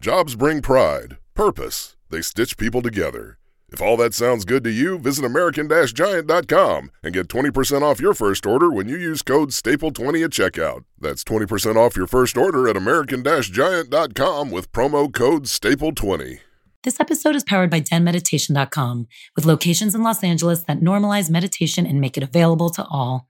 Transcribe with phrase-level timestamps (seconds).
[0.00, 3.36] Jobs bring pride, purpose, they stitch people together.
[3.72, 8.46] If all that sounds good to you, visit American-Giant.com and get 20% off your first
[8.46, 10.84] order when you use code STAPLE20 at checkout.
[11.00, 16.38] That's 20% off your first order at American-Giant.com with promo code STAPLE20.
[16.84, 22.00] This episode is powered by denmeditation.com, with locations in Los Angeles that normalize meditation and
[22.00, 23.28] make it available to all.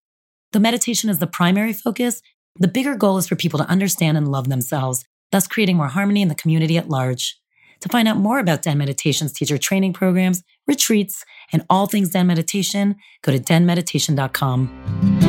[0.53, 2.21] Though meditation is the primary focus,
[2.57, 6.23] the bigger goal is for people to understand and love themselves, thus creating more harmony
[6.23, 7.39] in the community at large.
[7.81, 12.27] To find out more about Den Meditation's teacher training programs, retreats, and all things Den
[12.27, 15.29] Meditation, go to denmeditation.com.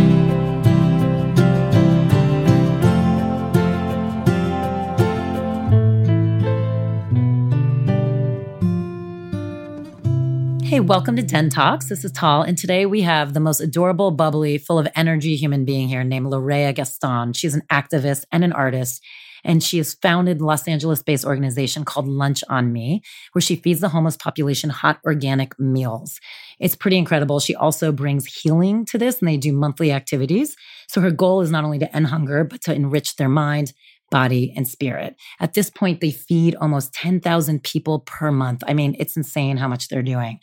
[10.70, 11.90] Hey, welcome to Den Talks.
[11.90, 15.66] This is Tal, and today we have the most adorable, bubbly, full of energy human
[15.66, 17.34] being here named Larea Gaston.
[17.34, 19.04] She's an activist and an artist,
[19.44, 23.02] and she has founded Los Angeles based organization called Lunch on Me,
[23.34, 26.20] where she feeds the homeless population hot organic meals.
[26.60, 27.40] It's pretty incredible.
[27.40, 30.56] She also brings healing to this, and they do monthly activities.
[30.88, 33.74] So her goal is not only to end hunger, but to enrich their mind,
[34.12, 35.16] body, and spirit.
[35.40, 38.64] At this point, they feed almost 10,000 people per month.
[38.68, 40.40] I mean, it's insane how much they're doing.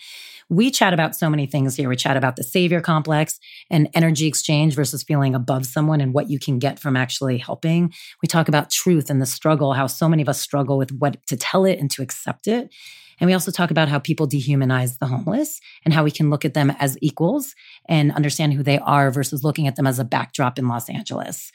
[0.48, 1.89] We chat about so many things here.
[1.89, 6.30] We chat about the savior complex and energy exchange versus feeling above someone and what
[6.30, 7.92] you can get from actually helping.
[8.22, 11.25] We talk about truth and the struggle, how so many of us struggle with what
[11.27, 12.72] to tell it and to accept it.
[13.19, 16.44] And we also talk about how people dehumanize the homeless and how we can look
[16.44, 17.54] at them as equals
[17.88, 21.50] and understand who they are versus looking at them as a backdrop in Los Angeles.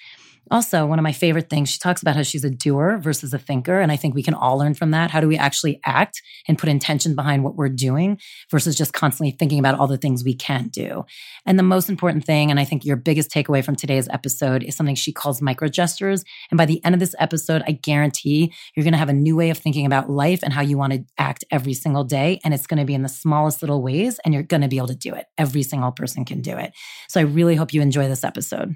[0.50, 3.38] Also, one of my favorite things, she talks about how she's a doer versus a
[3.38, 3.80] thinker.
[3.80, 5.10] And I think we can all learn from that.
[5.10, 8.20] How do we actually act and put intention behind what we're doing
[8.50, 11.06] versus just constantly thinking about all the things we can't do?
[11.46, 14.76] And the most important thing, and I think your biggest takeaway from today's episode, is
[14.76, 16.26] something she calls micro gestures.
[16.50, 19.38] And by the end of this episode, I guarantee you're going to have a new
[19.38, 22.42] way of thinking about life and how you want to act every single day.
[22.44, 24.78] And it's going to be in the smallest little ways, and you're going to be
[24.78, 25.28] able to do it.
[25.38, 26.74] Every single person can do it.
[27.08, 28.76] So I really hope you enjoy this episode.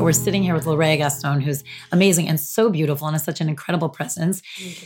[0.00, 1.62] But we're sitting here with Larea Gaston, who's
[1.92, 4.40] amazing and so beautiful and has such an incredible presence.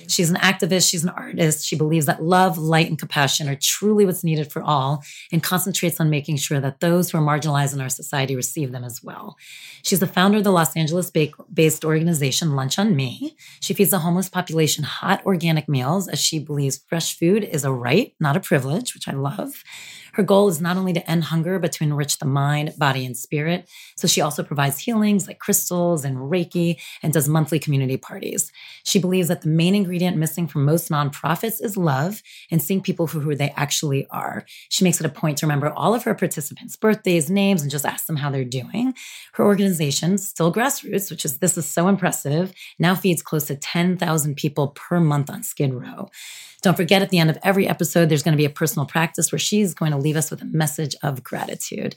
[0.09, 1.65] She's an activist, she's an artist.
[1.65, 6.01] She believes that love, light, and compassion are truly what's needed for all and concentrates
[6.01, 9.37] on making sure that those who are marginalized in our society receive them as well.
[9.85, 13.37] She's the founder of the Los Angeles based organization Lunch on Me.
[13.61, 17.71] She feeds the homeless population hot organic meals as she believes fresh food is a
[17.71, 19.63] right, not a privilege, which I love.
[20.15, 23.17] Her goal is not only to end hunger, but to enrich the mind, body, and
[23.17, 23.69] spirit.
[23.97, 28.53] So she also provides healings like crystals and Reiki and does monthly community parties.
[28.85, 33.07] She believes that the main ingredient missing from most nonprofits is love and seeing people
[33.09, 34.45] for who they actually are.
[34.69, 37.85] She makes it a point to remember all of her participants' birthdays, names, and just
[37.85, 38.95] ask them how they're doing.
[39.33, 44.37] Her organization, Still Grassroots, which is this is so impressive, now feeds close to 10,000
[44.37, 46.09] people per month on Skid Row.
[46.65, 49.31] Don't forget at the end of every episode, there's going to be a personal practice
[49.31, 51.97] where she's going to leave us with a message of gratitude.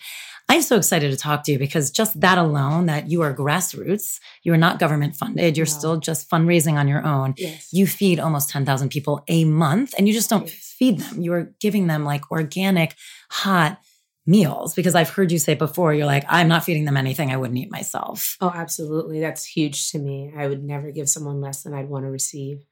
[0.50, 4.20] I'm so excited to talk to you because just that alone, that you are grassroots,
[4.44, 5.72] you are not government funded, you're no.
[5.72, 7.34] still just fundraising on your own.
[7.38, 7.68] Yes.
[7.74, 10.74] You feed almost 10,000 people a month and you just don't yes.
[10.78, 11.22] feed them.
[11.22, 12.96] You are giving them like organic,
[13.30, 13.80] hot,
[14.28, 17.38] meals because I've heard you say before, you're like, I'm not feeding them anything I
[17.38, 18.36] wouldn't eat myself.
[18.42, 19.22] Oh, absolutely.
[19.22, 20.34] That's huge to me.
[20.38, 22.66] I would never give someone less than I'd want to receive.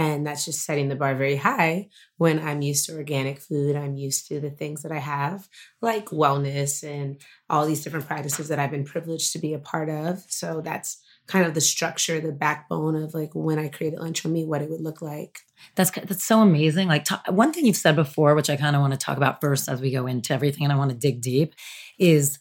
[0.00, 3.76] And that's just setting the bar very high when I'm used to organic food.
[3.76, 5.46] I'm used to the things that I have,
[5.82, 7.20] like wellness and
[7.50, 10.24] all these different practices that I've been privileged to be a part of.
[10.28, 14.28] So that's kind of the structure, the backbone of like when I created lunch for
[14.28, 15.40] me, what it would look like.
[15.74, 16.88] That's that's so amazing.
[16.88, 19.42] Like t- one thing you've said before, which I kind of want to talk about
[19.42, 21.54] first as we go into everything, and I want to dig deep,
[21.98, 22.38] is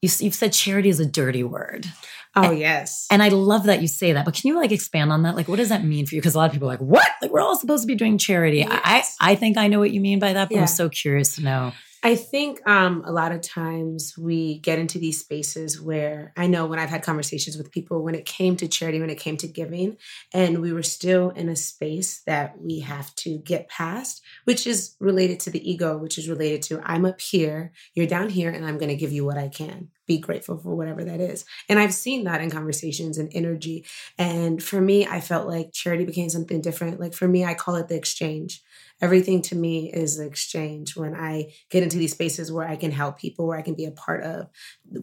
[0.00, 1.86] you, you've said charity is a dirty word.
[2.36, 4.24] Oh and, yes, and I love that you say that.
[4.24, 5.36] But can you like expand on that?
[5.36, 6.20] Like, what does that mean for you?
[6.20, 7.08] Because a lot of people are like, "What?
[7.22, 9.16] Like, we're all supposed to be doing charity." Yes.
[9.20, 10.62] I I think I know what you mean by that, but yeah.
[10.62, 11.72] I'm so curious to know.
[12.06, 16.66] I think um, a lot of times we get into these spaces where I know
[16.66, 19.46] when I've had conversations with people when it came to charity, when it came to
[19.46, 19.96] giving,
[20.30, 24.96] and we were still in a space that we have to get past, which is
[25.00, 28.66] related to the ego, which is related to I'm up here, you're down here, and
[28.66, 29.88] I'm going to give you what I can.
[30.06, 31.46] Be grateful for whatever that is.
[31.70, 33.86] And I've seen that in conversations and energy.
[34.18, 37.00] And for me, I felt like charity became something different.
[37.00, 38.62] Like for me, I call it the exchange
[39.00, 43.18] everything to me is exchange when I get into these spaces where I can help
[43.18, 44.48] people, where I can be a part of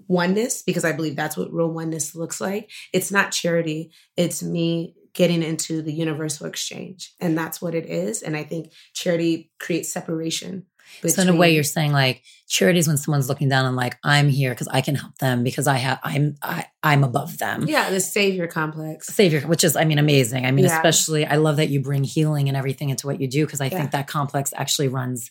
[0.07, 2.69] oneness, because I believe that's what real oneness looks like.
[2.93, 7.13] It's not charity, it's me getting into the universal exchange.
[7.19, 8.21] And that's what it is.
[8.21, 10.67] And I think charity creates separation
[11.01, 13.75] between, so in a way, you're saying like charity is when someone's looking down and
[13.75, 17.37] like I'm here because I can help them because I have I'm I I'm above
[17.37, 17.67] them.
[17.67, 19.07] Yeah, the savior complex.
[19.07, 20.45] Savior, which is I mean amazing.
[20.45, 20.75] I mean, yeah.
[20.75, 23.65] especially I love that you bring healing and everything into what you do because I
[23.65, 23.77] yeah.
[23.77, 25.29] think that complex actually runs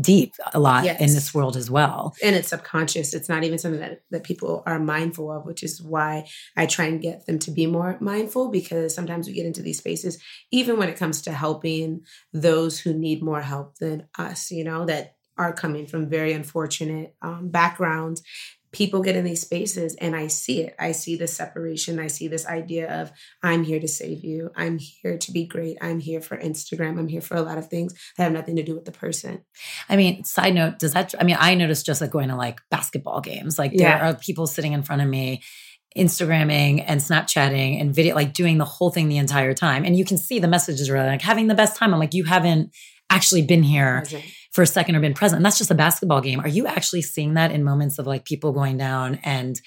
[0.00, 1.00] deep a lot yes.
[1.00, 2.14] in this world as well.
[2.22, 3.14] And it's subconscious.
[3.14, 6.86] It's not even something that, that people are mindful of, which is why I try
[6.86, 10.78] and get them to be more mindful because sometimes we get into these spaces, even
[10.78, 12.02] when it comes to helping
[12.32, 17.14] those who need more help than us, you know, that are coming from very unfortunate
[17.22, 18.22] um, backgrounds
[18.72, 20.74] people get in these spaces and I see it.
[20.78, 21.98] I see the separation.
[21.98, 23.10] I see this idea of
[23.42, 24.50] I'm here to save you.
[24.56, 25.78] I'm here to be great.
[25.80, 26.98] I'm here for Instagram.
[26.98, 29.44] I'm here for a lot of things that have nothing to do with the person.
[29.88, 32.60] I mean, side note, does that, I mean, I noticed just like going to like
[32.70, 34.10] basketball games, like there yeah.
[34.10, 35.42] are people sitting in front of me.
[35.96, 39.84] Instagramming and Snapchatting and video, like doing the whole thing the entire time.
[39.84, 41.92] And you can see the messages are like having the best time.
[41.92, 42.72] I'm like, you haven't
[43.10, 44.04] actually been here
[44.58, 45.36] for a second or been present.
[45.36, 46.40] And that's just a basketball game.
[46.40, 49.60] Are you actually seeing that in moments of like people going down and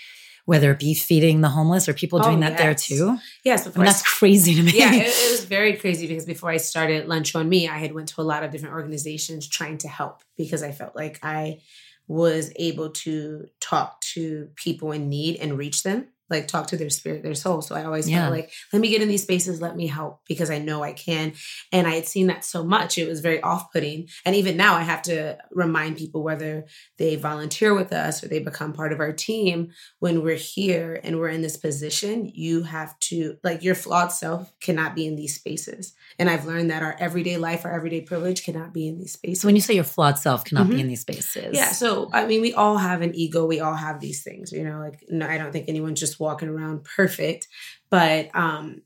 [0.43, 2.59] whether it be feeding the homeless or people doing oh, that yes.
[2.59, 3.17] there too?
[3.45, 4.73] Yes, I mean, that's crazy to me.
[4.75, 7.93] Yeah, it, it, was very crazy because before I started Lunch on Me, I had
[7.93, 11.61] went to a lot of different organizations trying to help because I felt like I
[12.09, 16.89] was able to talk to people in need and reach them like talk to their
[16.89, 17.61] spirit, their soul.
[17.61, 18.21] So I always yeah.
[18.21, 20.93] felt like, let me get in these spaces, let me help because I know I
[20.93, 21.33] can.
[21.71, 24.07] And I had seen that so much, it was very off putting.
[24.25, 26.65] And even now, I have to remind people whether
[26.97, 31.19] they volunteer with us or they become part of our team, when we're here and
[31.19, 35.35] we're in this position, you have to, like, your flawed self cannot be in these
[35.35, 35.93] spaces.
[36.17, 39.41] And I've learned that our everyday life, our everyday privilege cannot be in these spaces.
[39.41, 40.75] So when you say your flawed self cannot mm-hmm.
[40.75, 41.55] be in these spaces.
[41.55, 41.71] Yeah.
[41.71, 44.79] So, I mean, we all have an ego, we all have these things, you know,
[44.79, 47.47] like, no, I don't think anyone just walking around perfect,
[47.89, 48.83] but um,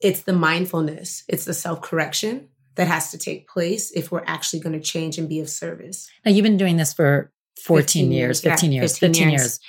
[0.00, 4.60] it's the mindfulness, it's the self correction that has to take place if we're actually
[4.60, 6.08] going to change and be of service.
[6.24, 7.32] Now, you've been doing this for
[7.62, 9.40] 14 years, 15 yeah, years, 15, 15 years.
[9.42, 9.60] years.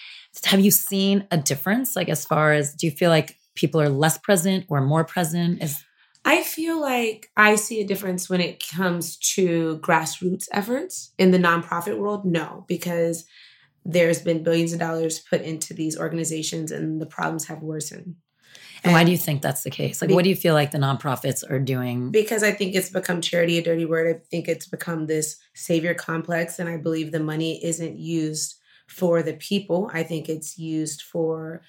[0.45, 1.95] Have you seen a difference?
[1.95, 5.61] Like, as far as do you feel like people are less present or more present?
[5.61, 5.83] Is
[6.25, 11.39] I feel like I see a difference when it comes to grassroots efforts in the
[11.39, 12.25] nonprofit world.
[12.25, 13.25] No, because
[13.85, 18.15] there's been billions of dollars put into these organizations and the problems have worsened.
[18.83, 20.01] And why do you think that's the case?
[20.01, 22.11] Like, be, what do you feel like the nonprofits are doing?
[22.11, 24.15] Because I think it's become charity a dirty word.
[24.15, 26.59] I think it's become this savior complex.
[26.59, 28.55] And I believe the money isn't used
[28.87, 29.91] for the people.
[29.93, 31.61] I think it's used for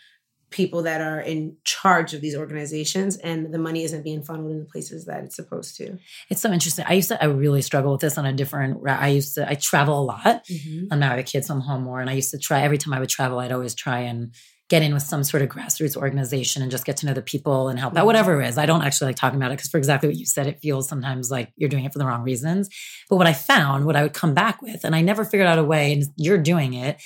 [0.50, 4.58] people that are in charge of these organizations and the money isn't being funneled in
[4.58, 5.98] the places that it's supposed to.
[6.28, 6.84] It's so interesting.
[6.88, 9.54] I used to i really struggle with this on a different i used to i
[9.54, 10.46] travel a lot.
[10.46, 10.86] Mm-hmm.
[10.90, 12.78] i'm now i have kids so i'm home more and i used to try every
[12.78, 14.34] time i would travel i'd always try and
[14.70, 17.68] get in with some sort of grassroots organization and just get to know the people
[17.68, 18.06] and help out mm-hmm.
[18.06, 18.56] whatever it is.
[18.56, 20.88] I don't actually like talking about it because for exactly what you said it feels
[20.88, 22.68] sometimes like you're doing it for the wrong reasons.
[23.10, 25.58] But what i found what i would come back with and i never figured out
[25.58, 27.02] a way and you're doing it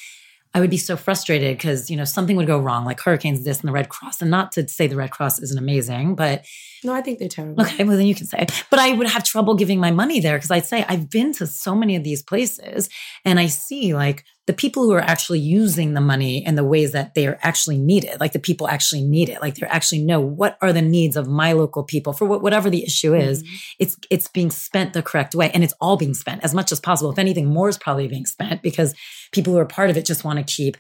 [0.57, 3.59] I would be so frustrated because, you know, something would go wrong, like hurricanes, this
[3.61, 4.23] and the Red Cross.
[4.23, 6.45] And not to say the Red Cross isn't amazing, but.
[6.85, 7.65] No, I think they're terrible.
[7.65, 8.47] Okay, well, then you can say.
[8.71, 11.47] But I would have trouble giving my money there because I'd say, I've been to
[11.49, 12.89] so many of these places
[13.25, 16.93] and I see like the people who are actually using the money in the ways
[16.93, 20.21] that they are actually needed, like the people actually need it, like they actually know
[20.21, 23.43] what are the needs of my local people for what, whatever the issue is.
[23.43, 23.55] Mm-hmm.
[23.79, 26.81] It's it's being spent the correct way, and it's all being spent as much as
[26.81, 27.11] possible.
[27.11, 28.95] If anything, more is probably being spent because
[29.33, 30.77] people who are part of it just want to keep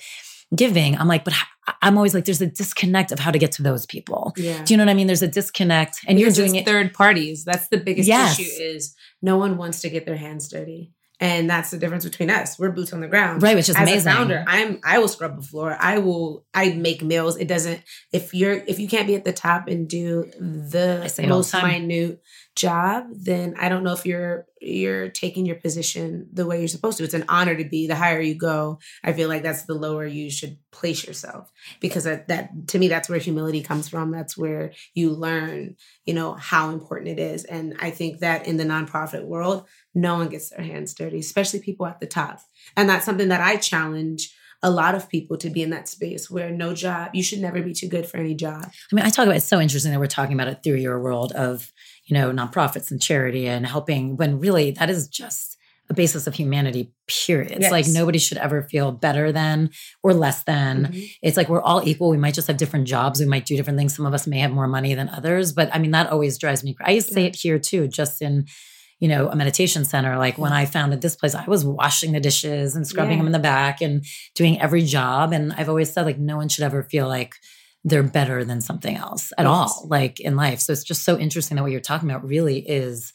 [0.54, 0.96] giving.
[0.96, 1.34] I'm like, but
[1.80, 4.34] I'm always like, there's a disconnect of how to get to those people.
[4.36, 4.62] Yeah.
[4.62, 5.06] Do you know what I mean?
[5.06, 7.44] There's a disconnect, and because you're doing it third parties.
[7.44, 8.38] That's the biggest yes.
[8.38, 8.50] issue.
[8.62, 10.92] Is no one wants to get their hands dirty.
[11.20, 12.58] And that's the difference between us.
[12.58, 13.42] We're boots on the ground.
[13.42, 14.12] Right, which is As amazing.
[14.12, 15.76] a founder, I'm I will scrub the floor.
[15.78, 17.36] I will I make meals.
[17.36, 21.54] It doesn't if you're if you can't be at the top and do the most
[21.54, 22.20] minute
[22.56, 26.98] job, then I don't know if you're you're taking your position the way you're supposed
[26.98, 27.04] to.
[27.04, 27.86] It's an honor to be.
[27.86, 32.04] The higher you go, I feel like that's the lower you should place yourself because
[32.04, 34.10] that, that to me that's where humility comes from.
[34.10, 37.44] That's where you learn, you know, how important it is.
[37.44, 41.60] And I think that in the nonprofit world, no one gets their hands dirty, especially
[41.60, 42.40] people at the top.
[42.76, 46.30] And that's something that I challenge a lot of people to be in that space
[46.30, 48.64] where no job, you should never be too good for any job.
[48.64, 51.00] I mean, I talk about it's so interesting that we're talking about it through your
[51.00, 51.70] world of,
[52.06, 55.58] you know, nonprofits and charity and helping when really that is just
[55.90, 57.52] a basis of humanity, period.
[57.52, 57.70] It's yes.
[57.70, 59.68] like nobody should ever feel better than
[60.02, 60.86] or less than.
[60.86, 61.04] Mm-hmm.
[61.20, 62.08] It's like we're all equal.
[62.08, 63.20] We might just have different jobs.
[63.20, 63.94] We might do different things.
[63.94, 65.52] Some of us may have more money than others.
[65.52, 66.88] But I mean, that always drives me crazy.
[66.88, 67.16] I used to yeah.
[67.16, 68.46] say it here too, just in
[69.00, 70.16] you know, a meditation center.
[70.16, 73.18] Like when I founded this place, I was washing the dishes and scrubbing yeah.
[73.18, 75.32] them in the back and doing every job.
[75.32, 77.34] And I've always said, like, no one should ever feel like
[77.84, 79.50] they're better than something else at yes.
[79.50, 80.60] all, like in life.
[80.60, 83.12] So it's just so interesting that what you're talking about really is,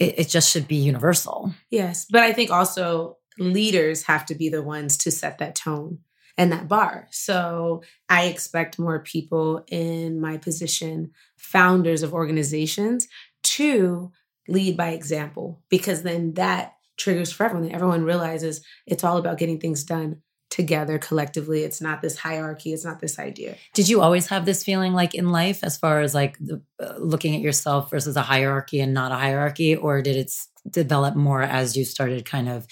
[0.00, 1.54] it, it just should be universal.
[1.70, 2.06] Yes.
[2.10, 5.98] But I think also leaders have to be the ones to set that tone
[6.36, 7.06] and that bar.
[7.12, 13.06] So I expect more people in my position, founders of organizations,
[13.44, 14.10] to
[14.48, 17.70] lead by example because then that triggers for everyone.
[17.70, 21.64] Everyone realizes it's all about getting things done together collectively.
[21.64, 22.72] It's not this hierarchy.
[22.72, 23.56] It's not this idea.
[23.72, 26.94] Did you always have this feeling like in life, as far as like the, uh,
[26.98, 30.32] looking at yourself versus a hierarchy and not a hierarchy, or did it
[30.70, 32.66] develop more as you started kind of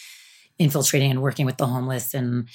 [0.59, 2.49] infiltrating and working with the homeless and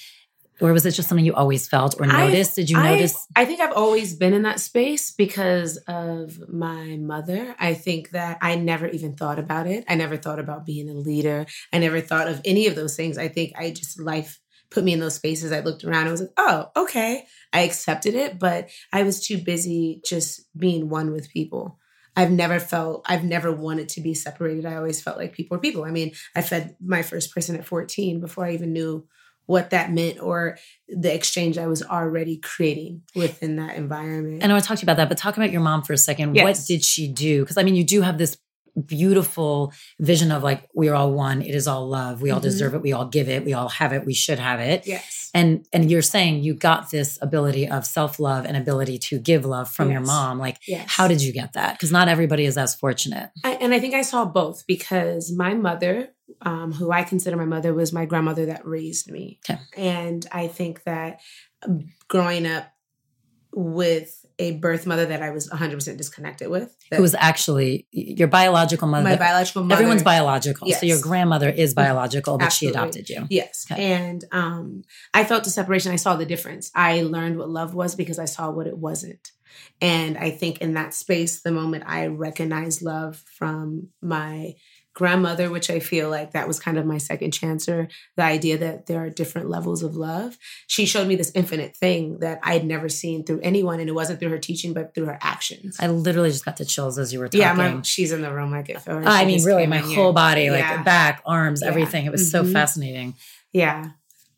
[0.60, 2.56] or was it just something you always felt or noticed?
[2.56, 3.26] Did you notice?
[3.36, 7.54] I, I think I've always been in that space because of my mother.
[7.58, 9.84] I think that I never even thought about it.
[9.88, 11.46] I never thought about being a leader.
[11.72, 13.18] I never thought of any of those things.
[13.18, 15.52] I think I just life put me in those spaces.
[15.52, 17.26] I looked around I was like, oh, okay.
[17.52, 21.78] I accepted it, but I was too busy just being one with people.
[22.16, 24.66] I've never felt, I've never wanted to be separated.
[24.66, 25.84] I always felt like people were people.
[25.84, 29.06] I mean, I fed my first person at 14 before I even knew
[29.48, 34.42] what that meant or the exchange I was already creating within that environment.
[34.42, 35.94] And I want to talk to you about that, but talk about your mom for
[35.94, 36.36] a second.
[36.36, 36.44] Yes.
[36.44, 37.40] What did she do?
[37.40, 38.36] Because I mean, you do have this
[38.86, 42.44] beautiful vision of like we are all one it is all love we all mm-hmm.
[42.44, 45.30] deserve it we all give it we all have it we should have it yes
[45.34, 49.68] and and you're saying you got this ability of self-love and ability to give love
[49.68, 49.94] from yes.
[49.94, 50.84] your mom like yes.
[50.88, 53.94] how did you get that because not everybody is as fortunate I, and i think
[53.94, 56.10] i saw both because my mother
[56.42, 59.40] um, who I consider my mother, was my grandmother that raised me.
[59.48, 59.60] Okay.
[59.76, 61.20] And I think that
[61.62, 62.72] um, growing up
[63.52, 66.76] with a birth mother that I was 100% disconnected with.
[66.94, 69.08] Who was actually your biological mother?
[69.08, 69.80] My biological mother.
[69.80, 70.68] Everyone's biological.
[70.68, 70.80] Yes.
[70.80, 71.84] So your grandmother is mm-hmm.
[71.84, 72.74] biological, but Absolutely.
[72.74, 73.26] she adopted you.
[73.30, 73.66] Yes.
[73.70, 73.92] Okay.
[73.92, 74.82] And um,
[75.12, 75.92] I felt the separation.
[75.92, 76.70] I saw the difference.
[76.74, 79.32] I learned what love was because I saw what it wasn't.
[79.80, 84.54] And I think in that space, the moment I recognized love from my
[84.98, 88.86] grandmother, which I feel like that was kind of my second chancer, the idea that
[88.86, 90.36] there are different levels of love.
[90.66, 93.78] She showed me this infinite thing that I had never seen through anyone.
[93.78, 95.76] And it wasn't through her teaching, but through her actions.
[95.78, 97.40] I literally just got the chills as you were talking.
[97.40, 98.52] Yeah, my, she's in the room.
[98.52, 100.82] I get feel I mean, really, my whole body, like yeah.
[100.82, 101.68] back, arms, yeah.
[101.68, 102.04] everything.
[102.04, 102.48] It was mm-hmm.
[102.48, 103.14] so fascinating.
[103.52, 103.90] Yeah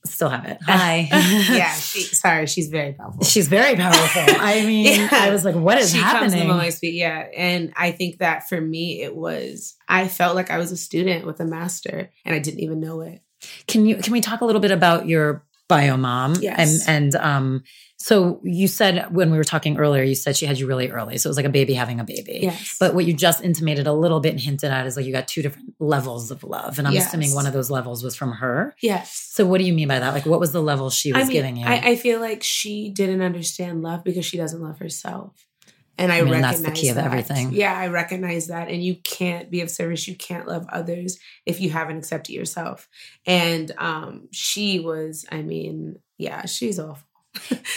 [0.05, 0.59] still have it.
[0.63, 1.09] Hi.
[1.53, 3.25] yeah, she, sorry, she's very powerful.
[3.25, 4.25] She's very powerful.
[4.27, 5.09] I mean, yeah.
[5.13, 6.49] I was like, what is she happening?
[6.49, 10.59] Comes to yeah, and I think that for me, it was I felt like I
[10.59, 13.21] was a student with a master, and I didn't even know it.
[13.67, 16.35] Can you can we talk a little bit about your bio mom?
[16.41, 16.87] Yes.
[16.87, 17.63] And and um
[18.03, 21.19] so you said when we were talking earlier, you said she had you really early.
[21.19, 22.39] So it was like a baby having a baby.
[22.41, 22.77] Yes.
[22.81, 25.29] But what you just intimated a little bit and hinted at is like you got
[25.29, 26.79] two different levels of love.
[26.79, 27.09] And I'm yes.
[27.09, 28.75] assuming one of those levels was from her.
[28.81, 29.29] Yes.
[29.31, 30.15] So what do you mean by that?
[30.15, 31.67] Like what was the level she was I mean, giving you?
[31.67, 35.47] I, I, feel like she didn't understand love because she doesn't love herself.
[35.99, 37.01] And I, I mean, recognize that's the key that.
[37.01, 37.53] of everything.
[37.53, 38.69] Yeah, I recognize that.
[38.71, 40.09] And you can't be of service.
[40.09, 42.89] You can't love others if you haven't accepted yourself.
[43.27, 47.07] And um, she was, I mean, yeah, she's awful.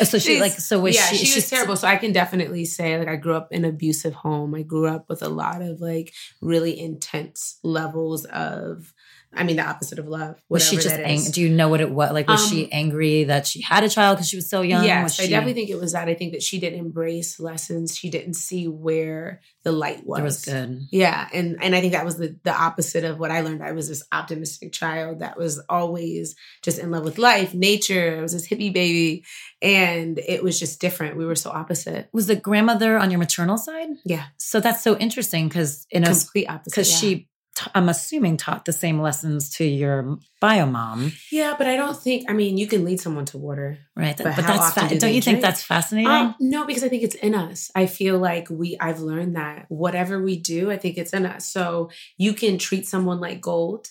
[0.03, 1.75] So she like so was yeah, she, she was terrible.
[1.75, 4.55] So I can definitely say like I grew up in an abusive home.
[4.55, 8.93] I grew up with a lot of like really intense levels of
[9.35, 10.41] I mean, the opposite of love.
[10.49, 11.31] Was she just angry?
[11.31, 12.11] Do you know what it was?
[12.11, 14.83] Like, was um, she angry that she had a child because she was so young?
[14.83, 16.07] Yes, I definitely think it was that.
[16.07, 17.97] I think that she didn't embrace lessons.
[17.97, 20.19] She didn't see where the light was.
[20.19, 20.81] It was good.
[20.91, 23.63] Yeah, and and I think that was the the opposite of what I learned.
[23.63, 28.17] I was this optimistic child that was always just in love with life, nature.
[28.17, 29.25] I was this hippie baby,
[29.61, 31.17] and it was just different.
[31.17, 32.09] We were so opposite.
[32.13, 33.89] Was the grandmother on your maternal side?
[34.05, 34.25] Yeah.
[34.37, 36.71] So that's so interesting because in a complete opposite.
[36.71, 36.97] Because yeah.
[36.97, 41.75] she t- I'm assuming taught the same lessons to your bio mom, Yeah, but I
[41.75, 42.29] don't think.
[42.29, 43.77] I mean, you can lead someone to water.
[43.95, 44.15] right?
[44.17, 45.41] But But, that's fa- do don't they you think drink?
[45.41, 46.11] that's fascinating?
[46.11, 47.71] Um, no, because I think it's in us.
[47.75, 48.77] I feel like we.
[48.79, 51.45] I've learned that whatever we do, I think it's in us.
[51.51, 53.87] So you can treat someone like gold,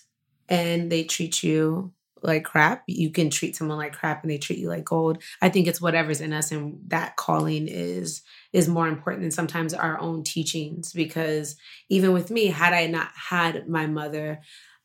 [0.49, 1.93] and they treat you
[2.23, 2.85] like crap.
[2.87, 5.23] You can treat someone like crap, and they treat you like gold.
[5.41, 9.75] I think it's whatever's in us, and that calling is is more important than sometimes
[9.75, 10.93] our own teachings.
[10.93, 11.57] Because
[11.89, 14.41] even with me, had I not had my mother,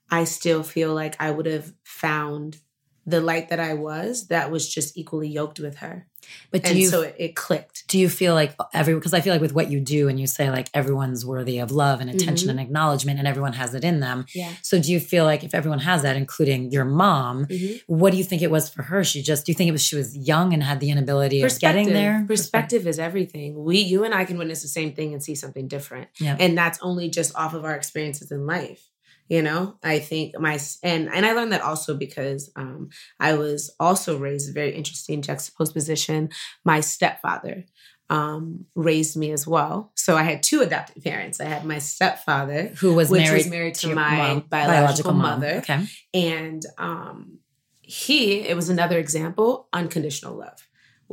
[0.10, 2.58] I still feel like I would have found
[3.06, 6.08] the light that I was that was just equally yoked with her.
[6.52, 7.88] But do and you so it, it clicked.
[7.88, 10.28] do you feel like every because I feel like with what you do and you
[10.28, 12.52] say like everyone's worthy of love and attention Mhm.
[12.52, 14.26] and acknowledgement and everyone has it in them.
[14.34, 14.52] Yeah.
[14.62, 17.48] So do you feel like if everyone has that, including your mom,
[17.88, 19.04] what do you think it was for her?
[19.04, 21.60] She just do you think it was she was young and had the inability of
[21.60, 22.24] getting there?
[22.28, 23.64] Perspective is everything.
[23.64, 26.10] We, you and I can witness the same thing and see something different.
[26.20, 26.36] Yeah.
[26.40, 28.84] And that's only just off of our experiences in life.
[29.30, 33.74] You know, I think my and and I learned that also because um, I was
[33.80, 36.30] also raised very interesting juxtaposed position.
[36.64, 37.66] My stepfather
[38.10, 41.42] um, raised me as well, so I had two adopted parents.
[41.42, 45.12] I had my stepfather, Who was which married was married to your my mom- biological,
[45.14, 45.42] mom.
[45.42, 45.86] mother, Okay.
[46.14, 47.40] and um
[47.82, 50.68] he it was another example unconditional love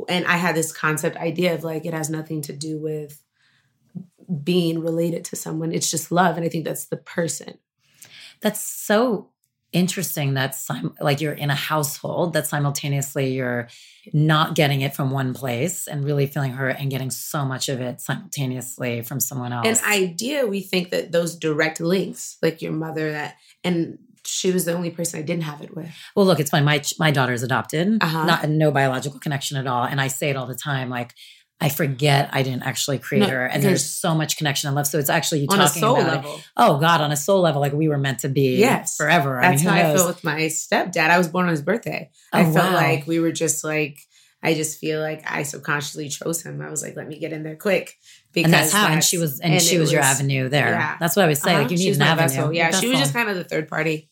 [0.09, 3.23] and i had this concept idea of like it has nothing to do with
[4.43, 7.57] being related to someone it's just love and i think that's the person
[8.41, 9.29] That's so
[9.71, 10.33] interesting.
[10.33, 10.69] That's
[11.01, 13.67] like you're in a household that simultaneously you're
[14.13, 17.81] not getting it from one place and really feeling hurt and getting so much of
[17.81, 19.67] it simultaneously from someone else.
[19.67, 24.65] an idea we think that those direct links like your mother that and she was
[24.65, 26.65] the only person i didn't have it with Well, look, it's funny.
[26.65, 28.25] My my daughter's adopted, Uh-huh.
[28.25, 30.89] not no biological connection at all, and I say it all the time.
[30.89, 31.13] Like
[31.61, 34.87] I forget I didn't actually create No, her, and there's so much connection and love.
[34.87, 36.49] So it's actually you on a talking soul about it.
[36.57, 38.97] Oh God, on a soul level, like we were meant to be, Yes.
[38.97, 39.39] forever.
[39.41, 39.99] that's I mean, how who i knows?
[40.01, 42.73] feel with my stepdad i was born on his birthday Oh, i felt wow.
[42.73, 43.97] like we were just like
[44.43, 46.61] I just feel like I subconsciously chose him.
[46.61, 47.95] I was like, let me get in there quick
[48.31, 50.69] because and that's how, and that's- she was, and, she it was, your avenue there.
[50.69, 50.97] yeah.
[50.99, 51.53] That's what I would say.
[51.53, 51.63] Uh-huh.
[51.63, 52.27] Like you need was an avenue.
[52.27, 52.53] vessel.
[52.53, 54.11] Yeah, she was just kind of the third party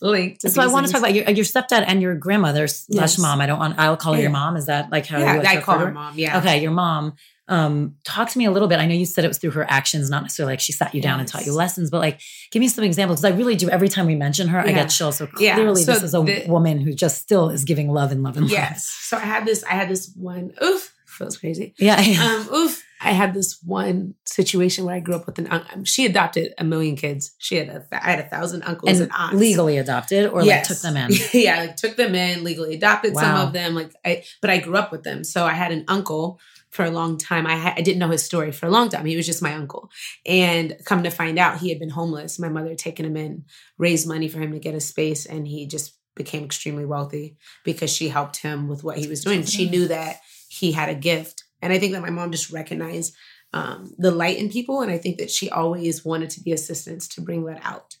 [0.00, 0.38] link.
[0.48, 3.40] So I want to talk about your, your stepdad and your grandmother slash mom.
[3.40, 3.78] I don't want.
[3.78, 4.56] I'll call her your mom.
[4.56, 6.18] Is that like how Yeah, you like to I call her mom.
[6.18, 6.38] Yeah.
[6.38, 7.14] Okay, your mom.
[7.48, 8.78] Um, talk to me a little bit.
[8.78, 11.02] I know you said it was through her actions, not necessarily like she sat you
[11.02, 12.20] down and taught you lessons, but like
[12.50, 13.68] give me some examples because I really do.
[13.68, 15.16] Every time we mention her, I get chills.
[15.18, 15.54] So Yeah.
[15.56, 18.36] clearly, So this is a the- woman who just still is giving love and love
[18.36, 18.52] and love.
[18.52, 18.86] Yes.
[18.86, 19.64] So I had this.
[19.64, 20.52] I had this one.
[20.62, 21.74] Oof, feels crazy.
[21.78, 22.00] Yeah.
[22.22, 22.82] Um, oof.
[23.04, 25.48] I had this one situation where I grew up with an.
[25.48, 27.34] un- um, She adopted a million kids.
[27.38, 27.84] She had a.
[27.92, 29.36] I had a thousand uncles and, and aunts.
[29.36, 30.68] legally adopted or Yes.
[30.70, 31.10] like took them in.
[31.40, 33.74] yeah, like took them in, legally adopted some of them.
[33.74, 36.38] Like I, but I grew up with them, so I had an uncle
[36.70, 37.46] for a long time.
[37.46, 39.04] I ha- I didn't know his story for a long time.
[39.04, 39.90] He was just my uncle,
[40.24, 42.38] and come to find out, he had been homeless.
[42.38, 43.44] My mother had taken him in,
[43.78, 47.90] raised money for him to get a space, and he just became extremely wealthy because
[47.90, 49.44] she helped him with what he was doing.
[49.44, 53.14] She knew that he had a gift, and I think that my mom just recognized.
[53.54, 57.06] Um, the light in people, and I think that she always wanted to be assistance
[57.08, 57.96] to bring that out.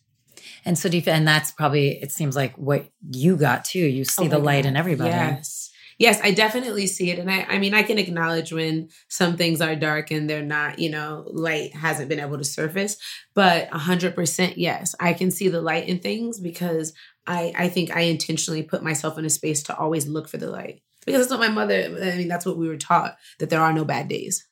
[0.64, 3.78] And so you, and that's probably it seems like what you got too.
[3.78, 4.70] You see Oh the light God.
[4.70, 5.10] in everybody.
[5.10, 5.70] Yes.
[5.98, 7.18] Yes, I definitely see it.
[7.18, 10.78] And I, I mean, I can acknowledge when some things are dark and they're not,
[10.78, 12.96] you know, light hasn't been able to surface.
[13.34, 16.92] But 100% yes, I can see the light in things because
[17.26, 20.50] I, I think I intentionally put myself in a space to always look for the
[20.50, 20.82] light.
[21.04, 23.72] Because that's what my mother, I mean, that's what we were taught that there are
[23.72, 24.46] no bad days.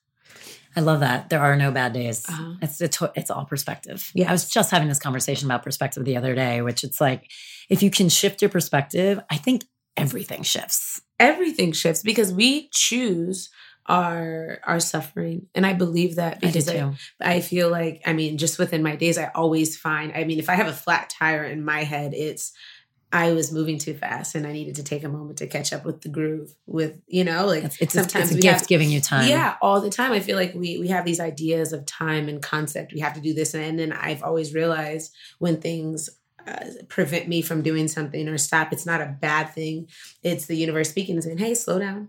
[0.76, 1.30] I love that.
[1.30, 2.28] There are no bad days.
[2.28, 2.54] Uh-huh.
[2.62, 4.10] It's it's it's all perspective.
[4.14, 7.28] Yeah, I was just having this conversation about perspective the other day, which it's like
[7.68, 9.64] if you can shift your perspective, I think
[9.96, 11.00] everything shifts.
[11.18, 13.50] Everything shifts because we choose
[13.86, 15.46] our our suffering.
[15.54, 16.92] And I believe that I do because I, too.
[17.20, 20.48] I feel like, I mean, just within my days, I always find, I mean, if
[20.48, 22.52] I have a flat tire in my head, it's,
[23.12, 25.84] I was moving too fast and I needed to take a moment to catch up
[25.84, 28.68] with the groove with, you know, like It's, it's, sometimes it's a we gift have,
[28.68, 29.28] giving you time.
[29.28, 30.12] yeah, all the time.
[30.12, 32.92] I feel like we, we have these ideas of time and concept.
[32.92, 33.52] We have to do this.
[33.54, 36.08] And then I've always realized when things
[36.46, 39.88] uh, prevent me from doing something or stop, it's not a bad thing.
[40.22, 42.08] It's the universe speaking and saying, hey, slow down.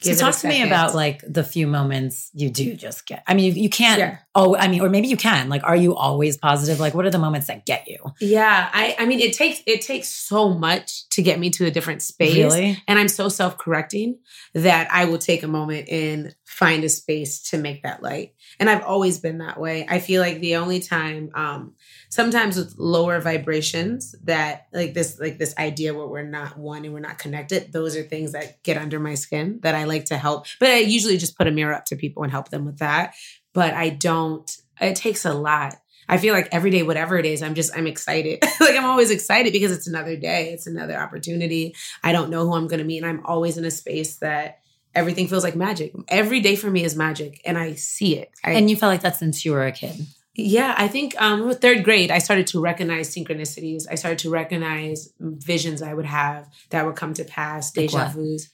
[0.00, 3.22] So Give a talk to me about like the few moments you do just get.
[3.26, 3.98] I mean, you, you can't.
[3.98, 4.18] Yeah.
[4.34, 5.48] Oh, I mean, or maybe you can.
[5.50, 6.80] Like, are you always positive?
[6.80, 7.98] Like, what are the moments that get you?
[8.20, 11.70] Yeah, I I mean it takes it takes so much to get me to a
[11.70, 12.34] different space.
[12.34, 12.82] Really?
[12.88, 14.18] And I'm so self-correcting
[14.54, 18.34] that I will take a moment and find a space to make that light.
[18.58, 19.86] And I've always been that way.
[19.88, 21.74] I feel like the only time um
[22.08, 26.94] sometimes with lower vibrations that like this like this idea where we're not one and
[26.94, 30.16] we're not connected, those are things that get under my skin that I like to
[30.16, 30.46] help.
[30.58, 33.14] But I usually just put a mirror up to people and help them with that.
[33.52, 34.50] But I don't
[34.80, 35.76] it takes a lot.
[36.08, 38.40] I feel like every day, whatever it is, I'm just, I'm excited.
[38.60, 41.76] like I'm always excited because it's another day, it's another opportunity.
[42.02, 42.98] I don't know who I'm going to meet.
[42.98, 44.58] And I'm always in a space that
[44.92, 45.92] everything feels like magic.
[46.08, 48.30] Every day for me is magic and I see it.
[48.44, 50.00] I, and you felt like that since you were a kid.
[50.34, 53.84] Yeah, I think um third grade I started to recognize synchronicities.
[53.90, 58.12] I started to recognize visions I would have that would come to pass, deja Like
[58.14, 58.48] vu's.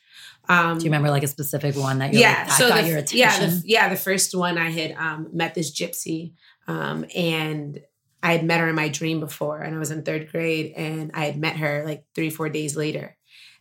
[0.49, 2.83] Um Do you remember like a specific one that you're yeah, like, that so got
[2.83, 3.19] the, your attention?
[3.19, 6.33] yeah, the, yeah, the first one I had um met this gypsy
[6.69, 7.81] um and
[8.23, 11.11] I had met her in my dream before and I was in third grade and
[11.15, 13.17] I had met her like 3 4 days later.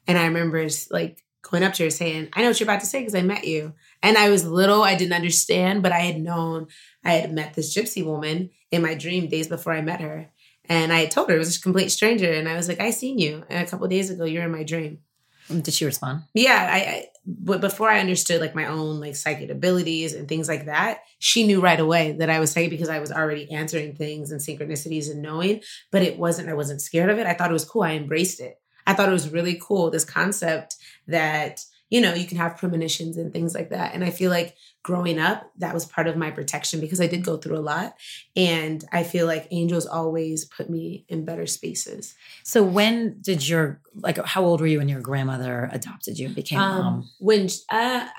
[0.08, 2.86] And I remember like going up to her saying, "I know what you're about to
[2.88, 6.20] say because I met you." And I was little, I didn't understand, but I had
[6.20, 6.68] known
[7.04, 10.32] I had met this gypsy woman in my dream days before I met her.
[10.68, 12.32] And I had told her it was a complete stranger.
[12.32, 14.26] And I was like, I seen you and a couple of days ago.
[14.26, 15.00] You're in my dream.
[15.48, 16.24] Did she respond?
[16.34, 20.48] Yeah, I, I but before I understood like my own like psychic abilities and things
[20.48, 23.96] like that, she knew right away that I was psychic because I was already answering
[23.96, 25.62] things and synchronicities and knowing.
[25.92, 26.50] But it wasn't.
[26.50, 27.28] I wasn't scared of it.
[27.28, 27.84] I thought it was cool.
[27.84, 28.60] I embraced it.
[28.88, 29.90] I thought it was really cool.
[29.90, 30.76] This concept
[31.08, 31.64] that
[31.96, 33.94] you know you can have premonitions and things like that.
[33.94, 37.24] And I feel like growing up, that was part of my protection because I did
[37.24, 37.96] go through a lot,
[38.36, 42.14] and I feel like angels always put me in better spaces.
[42.44, 46.36] So when did your like how old were you when your grandmother adopted you and
[46.36, 46.86] became mom?
[46.86, 48.10] Um, when uh,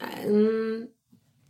[0.00, 0.88] um,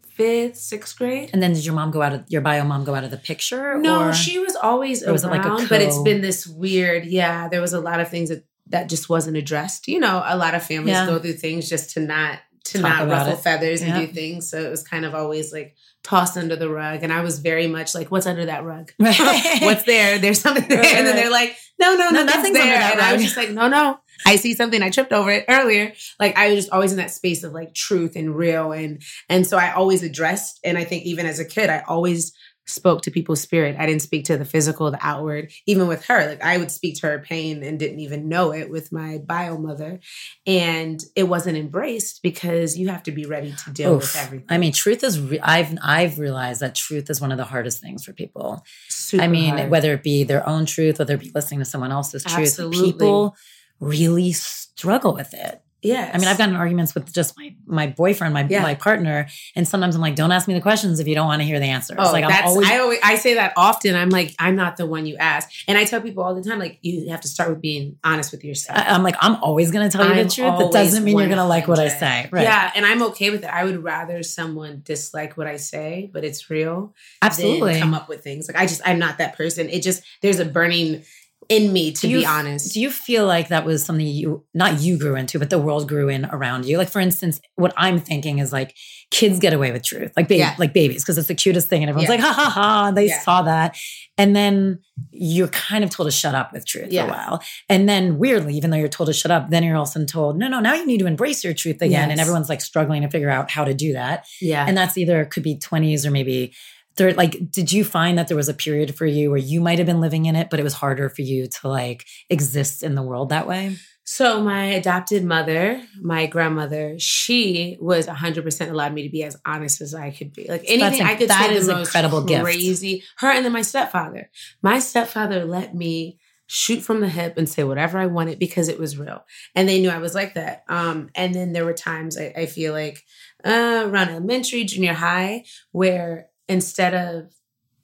[0.09, 1.29] fifth, sixth grade.
[1.35, 3.19] And then did your mom go out of your bio mom go out of the
[3.19, 3.77] picture?
[3.77, 4.15] No, or?
[4.15, 7.05] she was always or was it like a but it's been this weird.
[7.05, 9.89] Yeah, there was a lot of things that that just wasn't addressed.
[9.89, 11.07] You know, a lot of families Yeah.
[11.07, 13.39] go through things just to not to Talk not ruffle it.
[13.39, 14.51] feathers and do things.
[14.51, 17.69] So it was kind of always like tossed under the rug, and I was very
[17.69, 18.93] much like, "What's under that rug?
[18.99, 19.59] Right.
[19.63, 20.19] What's there?
[20.19, 21.23] There's something there." Right, And then right.
[21.23, 23.37] they're like, "No, no, No, no, nothing's nothing's under there." that and I was just
[23.37, 24.83] like, "No, no." I see something.
[24.83, 25.93] I tripped over it earlier.
[26.19, 29.47] Like I was just always in that space of like truth and real, and and
[29.47, 30.59] so I always addressed.
[30.65, 32.33] And I think even as a kid, I always
[32.67, 33.77] spoke to people's spirit.
[33.79, 35.51] I didn't speak to the physical, the outward.
[35.67, 38.71] Even with her, like I would speak to her pain and didn't even know it
[38.71, 40.01] with my bio mother,
[40.47, 44.03] and it wasn't embraced because you have to be ready to deal Oof.
[44.03, 44.47] with everything.
[44.51, 45.21] I mean, truth is.
[45.21, 48.65] Re- I've I've realized that truth is one of the hardest things for people.
[48.89, 49.71] Super I mean, hard.
[49.71, 52.93] whether it be their own truth, whether it be listening to someone else's truth, Absolutely.
[52.93, 53.37] people
[53.81, 55.61] really struggle with it.
[55.83, 56.11] Yes.
[56.15, 58.63] I mean, I've gotten arguments with just my my boyfriend, my Yeah.
[58.63, 61.41] my partner, and sometimes I'm like, "Don't ask me the questions if you don't want
[61.43, 63.95] to hear the answers." Oh, like I'm that's always I always I say that often.
[63.95, 66.59] I'm like, I'm not the one you ask, and I tell people all the time,
[66.59, 68.79] like, you have to start with being honest with yourself.
[68.79, 70.59] I- I'm like, I'm always going to tell you I'm the truth.
[70.59, 72.29] That doesn't mean you're going to like what I say.
[72.31, 72.43] Right.
[72.45, 73.51] Yeah, and I'm okay with it.
[73.51, 76.95] I would rather someone dislike what I say, but it's real.
[77.23, 77.79] Absolutely.
[77.79, 79.69] Come up with things like I just I'm not that person.
[79.69, 81.05] It just there's a burning
[81.49, 82.75] in me to you be honest.
[82.75, 85.89] Do you feel like that was something you, not you grew into, but the world
[85.89, 86.79] grew in around you?
[86.79, 88.75] Like, for instance, what I'm thinking is like
[89.11, 90.55] kids get away with truth, like, ba- Yeah.
[90.59, 91.83] like babies, because it's the cutest thing.
[91.83, 92.17] And everyone's Yeah.
[92.17, 92.91] like, ha ha ha.
[92.91, 93.21] They Yeah.
[93.21, 93.77] saw that.
[94.19, 94.81] And then
[95.13, 97.43] you're kind of told to shut up with truth for a while.
[97.69, 99.93] And then weirdly, even though you're told to shut up, then you're all of a
[99.93, 102.11] sudden told, no, no, now you need to embrace your truth again.
[102.11, 104.27] And everyone's like struggling to figure out how to do that.
[104.41, 104.65] yeah.
[104.67, 106.53] And that's either could be 20s or maybe
[106.97, 107.17] third.
[107.17, 109.87] Like, did you find that there was a period for you where you might have
[109.87, 113.03] been living in it, but it was harder for you to like exist in the
[113.03, 113.77] world that way?
[114.09, 119.81] So my adopted mother, my grandmother, she was 100% allowed me to be as honest
[119.81, 120.47] as I could be.
[120.49, 122.45] Like that's anything I could that say is the an most incredible gift.
[122.45, 123.03] crazy.
[123.17, 124.31] Her and then my stepfather.
[124.63, 128.79] My stepfather let me shoot from the hip and say whatever I wanted because it
[128.79, 129.25] was real.
[129.57, 130.63] And they knew I was like that.
[130.69, 133.03] Um, and then there were times I, I feel like
[133.45, 137.33] uh, around elementary, junior high, where instead of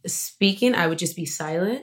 [0.07, 1.83] speaking, I would just be silent.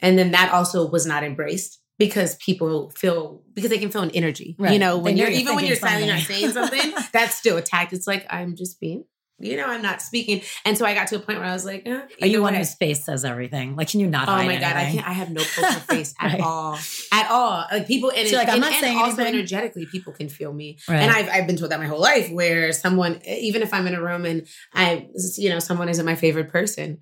[0.00, 4.10] And then that also was not embraced because people feel because they can feel an
[4.12, 4.56] energy.
[4.72, 7.92] You know, when you're you're even when you're silent, not saying something, that's still attacked.
[7.92, 9.04] It's like I'm just being,
[9.40, 10.42] you know, I'm not speaking.
[10.64, 12.54] And so I got to a point where I was like, eh, Are you one
[12.54, 13.74] whose face says everything?
[13.74, 15.08] Like, can you not Oh my god, I can't.
[15.08, 16.40] I have no poker face at Right.
[16.40, 16.78] all,
[17.12, 17.64] at all.
[17.72, 19.34] Like people, and, So, like, I'm not and saying also anything.
[19.34, 20.78] energetically, people can feel me.
[20.88, 20.98] Right.
[21.02, 23.94] And I've I've been told that my whole life, where someone, even if I'm in
[23.94, 26.98] a room and I, you know, someone isn't my favorite person,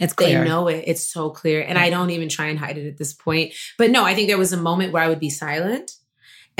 [0.00, 0.38] it's clear.
[0.38, 0.84] they know it.
[0.86, 1.62] It's so clear.
[1.62, 3.54] And I don't even try and hide it at this point.
[3.78, 5.90] But no, I think there was a moment where I would be silent.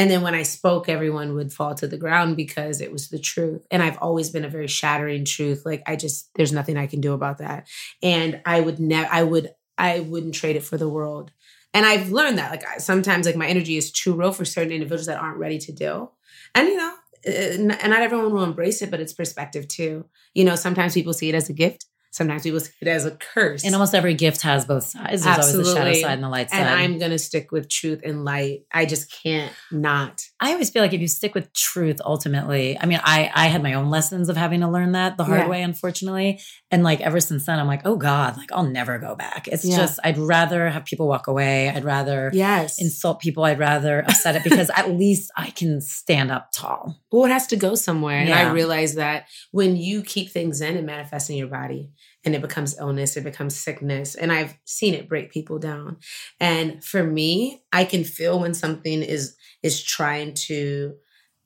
[0.00, 3.18] And then when I spoke, everyone would fall to the ground because it was the
[3.18, 3.66] truth.
[3.70, 5.66] And I've always been a very shattering truth.
[5.66, 7.68] Like I just, there's nothing I can do about that.
[8.02, 11.32] And I would never, I would, I wouldn't trade it for the world.
[11.74, 12.50] And I've learned that.
[12.50, 15.58] Like I- sometimes, like my energy is too real for certain individuals that aren't ready
[15.58, 16.14] to deal.
[16.54, 16.94] And you know,
[17.28, 20.06] uh, n- and not everyone will embrace it, but it's perspective too.
[20.34, 21.84] You know, sometimes people see it as a gift.
[22.12, 23.64] Sometimes people see it as a curse.
[23.64, 25.22] And almost every gift has both sides.
[25.22, 25.70] There's Absolutely.
[25.70, 26.60] always the shadow side and the light side.
[26.60, 28.64] And I'm going to stick with truth and light.
[28.72, 30.24] I just can't not.
[30.40, 33.62] I always feel like if you stick with truth, ultimately, I mean, I I had
[33.62, 35.48] my own lessons of having to learn that the hard yeah.
[35.48, 36.40] way, unfortunately.
[36.72, 39.46] And like ever since then, I'm like, oh God, like I'll never go back.
[39.46, 39.76] It's yeah.
[39.76, 41.68] just I'd rather have people walk away.
[41.68, 43.44] I'd rather yes insult people.
[43.44, 47.00] I'd rather upset it because at least I can stand up tall.
[47.12, 48.24] Well, it has to go somewhere.
[48.24, 48.38] Yeah.
[48.38, 51.90] And I realize that when you keep things in, and manifests in your body
[52.24, 54.14] and it becomes illness, it becomes sickness.
[54.14, 55.98] And I've seen it break people down.
[56.38, 60.94] And for me, I can feel when something is is trying to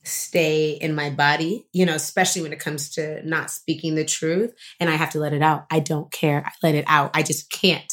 [0.03, 4.53] stay in my body, you know, especially when it comes to not speaking the truth
[4.79, 5.65] and I have to let it out.
[5.71, 6.43] I don't care.
[6.45, 7.11] I let it out.
[7.15, 7.91] I just can't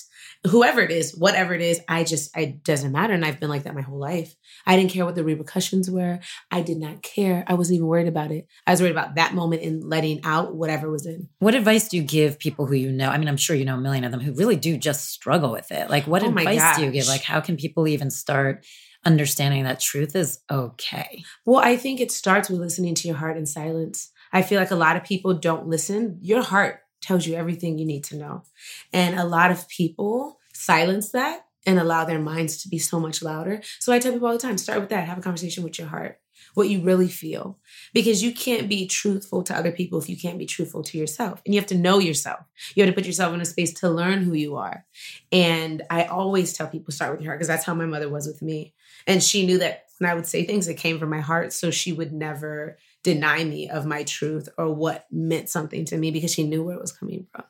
[0.49, 3.15] whoever it is, whatever it is, I just, it doesn't matter.
[3.15, 4.35] And I've been like that my whole life.
[4.67, 6.19] I didn't care what the repercussions were.
[6.51, 7.45] I did not care.
[7.47, 8.49] I wasn't even worried about it.
[8.67, 11.29] I was worried about that moment in letting out whatever was in.
[11.39, 13.09] What advice do you give people who you know?
[13.09, 15.53] I mean, I'm sure you know a million of them who really do just struggle
[15.53, 15.89] with it.
[15.89, 17.07] Like, what oh advice do you give?
[17.07, 18.65] Like, how can people even start?
[19.05, 21.25] Understanding that truth is okay.
[21.45, 24.13] Well, I think it starts with listening to your heart in silence.
[24.33, 26.19] I feel like a lot of people don't listen.
[26.21, 28.45] Your heart tells you everything you need to know.
[28.93, 33.23] And a lot of people silence that and allow their minds to be so much
[33.23, 33.61] louder.
[33.79, 35.89] So I tell people all the time start with that, have a conversation with your
[35.89, 36.19] heart,
[36.55, 37.59] what you really feel.
[37.93, 41.41] Because you can't be truthful to other people if you can't be truthful to yourself.
[41.45, 42.41] And you have to know yourself.
[42.75, 44.85] You have to put yourself in a space to learn who you are.
[45.31, 48.27] And I always tell people start with your heart because that's how my mother was
[48.27, 48.75] with me.
[49.07, 51.53] And she knew that when I would say things, it came from my heart.
[51.53, 56.11] So she would never deny me of my truth or what meant something to me
[56.11, 57.45] because she knew where it was coming from.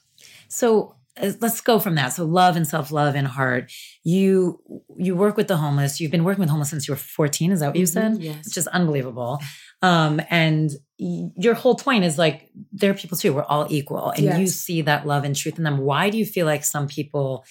[0.48, 2.08] So uh, let's go from that.
[2.08, 3.70] So love and self-love and heart.
[4.02, 4.60] You
[4.96, 6.00] you work with the homeless.
[6.00, 7.52] You've been working with homeless since you were 14.
[7.52, 8.12] Is that what you said?
[8.12, 8.46] Mm-hmm, yes.
[8.46, 9.40] It's just unbelievable.
[9.82, 13.32] Um, and your whole point is like there are people too.
[13.34, 14.10] We're all equal.
[14.10, 14.38] And yes.
[14.38, 15.78] you see that love and truth in them.
[15.78, 17.44] Why do you feel like some people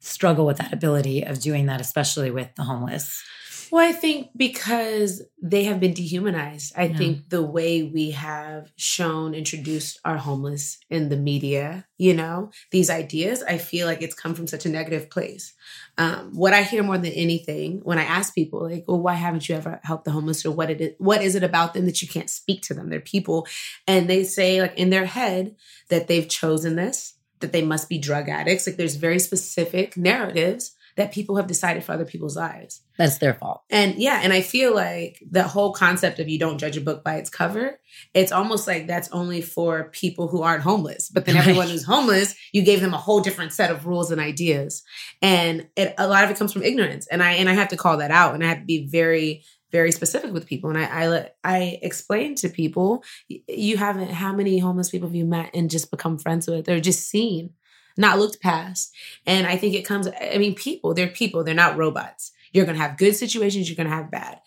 [0.00, 3.24] struggle with that ability of doing that, especially with the homeless?
[3.70, 6.72] Well, I think because they have been dehumanized.
[6.76, 6.96] I yeah.
[6.96, 12.90] think the way we have shown, introduced our homeless in the media, you know, these
[12.90, 15.52] ideas, I feel like it's come from such a negative place.
[15.96, 19.48] Um, what I hear more than anything when I ask people, like, well, why haven't
[19.48, 22.00] you ever helped the homeless or what it is, what is it about them that
[22.00, 22.88] you can't speak to them?
[22.88, 23.46] They're people.
[23.86, 25.56] And they say, like, in their head
[25.88, 28.66] that they've chosen this, that they must be drug addicts.
[28.66, 32.82] Like, there's very specific narratives that people have decided for other people's lives.
[32.98, 33.62] That's their fault.
[33.70, 37.04] And yeah, and I feel like the whole concept of you don't judge a book
[37.04, 37.78] by its cover,
[38.14, 41.08] it's almost like that's only for people who aren't homeless.
[41.08, 44.20] But then everyone who's homeless, you gave them a whole different set of rules and
[44.20, 44.82] ideas.
[45.22, 47.06] And it, a lot of it comes from ignorance.
[47.06, 49.44] And I and I have to call that out and I have to be very
[49.70, 54.58] very specific with people and I, I I explain to people you haven't how many
[54.58, 57.50] homeless people have you met and just become friends with or just seen
[57.98, 58.94] not looked past.
[59.26, 62.32] And I think it comes, I mean, people, they're people, they're not robots.
[62.52, 64.40] You're going to have good situations, you're going to have bad.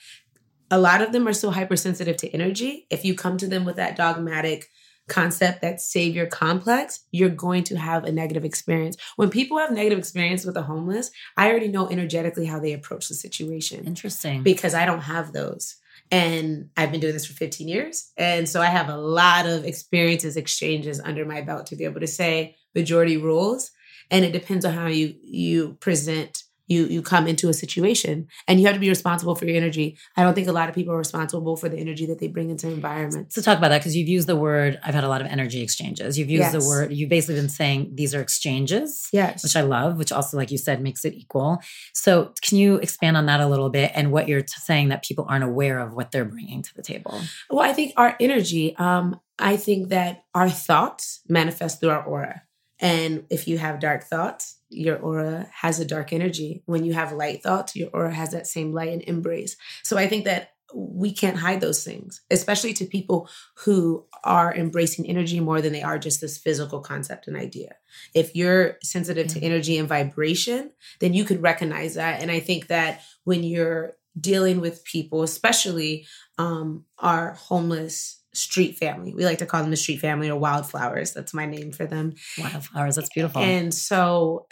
[0.72, 2.88] A lot of them are so hypersensitive to energy.
[2.90, 4.70] If you come to them with that dogmatic
[5.10, 8.96] concept, that savior complex, you're going to have a negative experience.
[9.18, 13.10] When people have negative experience with the homeless, I already know energetically how they approach
[13.10, 13.86] the situation.
[13.86, 14.44] Interesting.
[14.44, 15.76] Because I don't have those.
[16.10, 18.12] And I've been doing this for 15 years.
[18.18, 22.00] And so I have a lot of experiences, exchanges under my belt to be able
[22.00, 23.72] to say, majority rules
[24.10, 28.28] and it depends on how you you present you you come into a situation.
[28.48, 29.98] And you have to be responsible for your energy.
[30.16, 32.50] I don't think a lot of people are responsible for the energy that they bring
[32.50, 35.22] into environments so talk about that because you've used the word i've had a lot
[35.22, 36.18] of energy exchanges.
[36.18, 36.54] You've used yes.
[36.54, 39.44] the word you've basically been saying these are exchanges yes.
[39.44, 41.60] which i love which also like you said makes it equal.
[41.94, 45.26] So can you expand on that a little bit and what you're saying that people
[45.28, 47.20] aren't aware of what they're bringing to the table?
[47.50, 52.44] Well i think our energy um i think that our thoughts manifest through our aura
[52.82, 56.63] and if you have dark thoughts, your aura has a dark energy.
[56.65, 59.56] When you have light thoughts, your aura has that same light and embrace.
[59.84, 65.06] So I think that we can't hide those things, especially to people who are embracing
[65.06, 67.76] energy more than they are just this physical concept and idea.
[68.15, 72.22] If you're sensitive to energy and vibration, then you could recognize that.
[72.22, 79.13] And I think that when you're dealing with people, especially um, our homeless street family.
[79.13, 81.13] We like to call them the street family or wildflowers.
[81.13, 82.13] That's my name for them.
[82.38, 83.41] Wildflowers, that's beautiful.
[83.41, 84.48] And so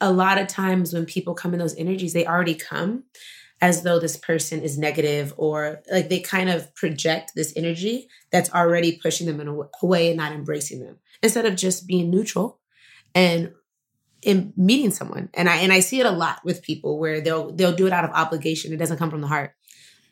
[0.00, 3.04] a lot of times when people come in those energies, they already come
[3.60, 8.52] as though this person is negative or like they kind of project this energy that's
[8.52, 12.60] already pushing them in a way and not embracing them instead of just being neutral
[13.14, 13.52] and
[14.22, 17.50] in meeting someone and i and i see it a lot with people where they'll
[17.52, 19.52] they'll do it out of obligation it doesn't come from the heart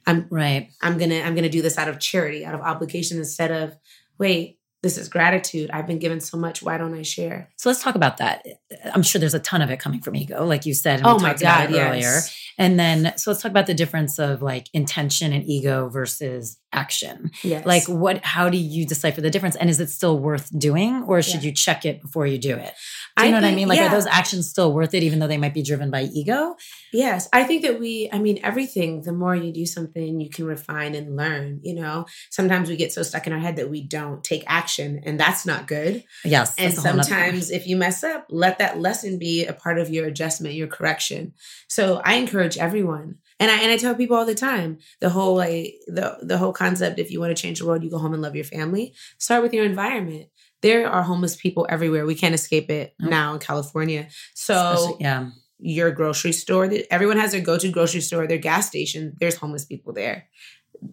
[0.06, 0.70] I'm right.
[0.82, 3.76] I'm gonna I'm gonna do this out of charity, out of obligation, instead of
[4.18, 4.58] wait.
[4.84, 5.70] this is gratitude.
[5.70, 6.62] I've been given so much.
[6.62, 7.48] Why don't I share?
[7.56, 8.44] So let's talk about that.
[8.92, 10.98] I'm sure there's a ton of it coming from ego, like you said.
[10.98, 12.20] And oh my God, it earlier.
[12.58, 17.30] And then, so let's talk about the difference of like intention and ego versus action.
[17.42, 17.64] Yes.
[17.64, 19.56] Like, what, how do you decipher the difference?
[19.56, 21.48] And is it still worth doing, or should Yeah.
[21.48, 22.74] you check it before you do it?
[23.16, 23.68] Do you know what I mean?
[23.68, 23.86] Like, yeah.
[23.86, 26.56] are those actions still worth it, even though they might be driven by ego?
[26.92, 30.46] Yes, I think that we, I mean, everything, the more you do something, you can
[30.46, 31.60] refine and learn.
[31.62, 35.00] You know, sometimes we get so stuck in our head that we don't take action,
[35.04, 36.02] and that's not good.
[36.24, 36.54] Yes.
[36.58, 39.52] And that's a whole nother- sometimes if you mess up, let that lesson be a
[39.52, 41.34] part of your adjustment, your correction.
[41.68, 43.18] So I encourage everyone.
[43.40, 46.52] And I and I tell people all the time, the whole like the the whole
[46.52, 48.94] concept if you want to change the world, you go home and love your family.
[49.18, 50.28] Start with your environment.
[50.62, 52.06] There are homeless people everywhere.
[52.06, 54.08] We can't escape it now in California.
[54.34, 55.30] So Especially- yeah.
[55.58, 56.70] your grocery store.
[56.90, 59.14] Everyone has their go-to grocery store, their gas station.
[59.20, 60.28] There's homeless people there.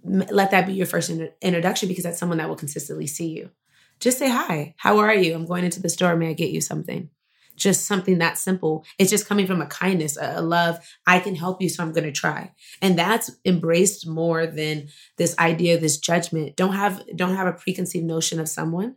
[0.04, 3.49] Let that be your first in- introduction because that's someone that will consistently see you.
[3.99, 4.73] Just say hi.
[4.77, 5.36] How are you?
[5.36, 6.15] I'm going into the store.
[6.15, 7.10] May I get you something?
[7.62, 8.86] Just something that simple.
[8.97, 10.80] It's just coming from a kindness, a, love.
[11.06, 12.52] I can help you, so I'm going to try.
[12.82, 16.56] And that's embraced more than this idea, this judgment.
[16.56, 18.95] Don't have don't have a preconceived notion of someone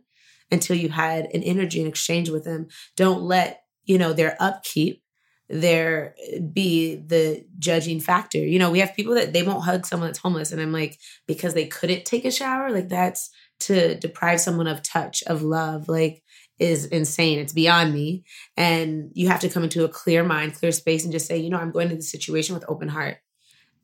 [0.51, 2.67] until you had an energy and exchange with them.
[2.95, 5.03] Don't let you know their upkeep
[5.47, 8.39] there eh, be the judging factor.
[8.39, 10.97] You know, we have people that they won't hug someone that's homeless, and I'm like,
[11.27, 13.29] because they couldn't take a shower, like that's
[13.61, 16.23] to deprive someone of touch, of love, like
[16.59, 17.39] is insane.
[17.39, 18.23] It's beyond me.
[18.55, 21.49] And you have to come into a clear mind, clear space, and just say, you
[21.49, 23.17] know, I'm going to the situation with open heart.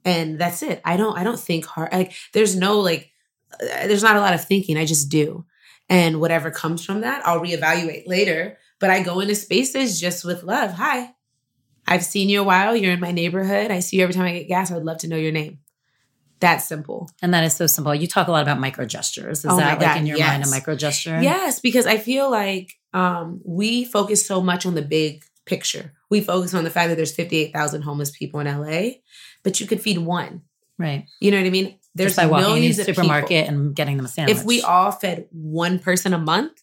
[0.06, 0.82] And that's it.
[0.84, 1.92] I don't, I don't think hard.
[1.92, 3.12] Like there's no like,
[3.54, 4.78] uh, there's not a lot of thinking.
[4.78, 5.46] I just do.
[5.90, 8.58] And whatever comes from that, I'll reevaluate later.
[8.80, 10.72] But I go into spaces just with love.
[10.74, 11.14] Hi,
[11.86, 12.76] I've seen you a while.
[12.76, 13.70] You're in my neighborhood.
[13.70, 14.72] I see you every time I get gas.
[14.72, 15.60] I would love to know your name.
[16.41, 17.10] That's simple.
[17.21, 17.93] And that is so simple.
[17.95, 19.39] You talk a lot about micro gestures.
[19.39, 20.51] Is Oh that like in your mind a yes.
[20.51, 21.21] micro gesture?
[21.21, 25.93] Yes, because I feel like um, we focus so much on the big picture.
[26.10, 28.97] We focus on the fact that there's 58,000 homeless people in LA,
[29.43, 30.41] but you could feed one.
[30.77, 31.06] Right.
[31.19, 31.77] You know what I mean?
[31.93, 33.62] There's Just by walking in the millions of supermarket people.
[33.62, 34.38] and getting them a sandwich.
[34.38, 36.62] If we all fed one person a month,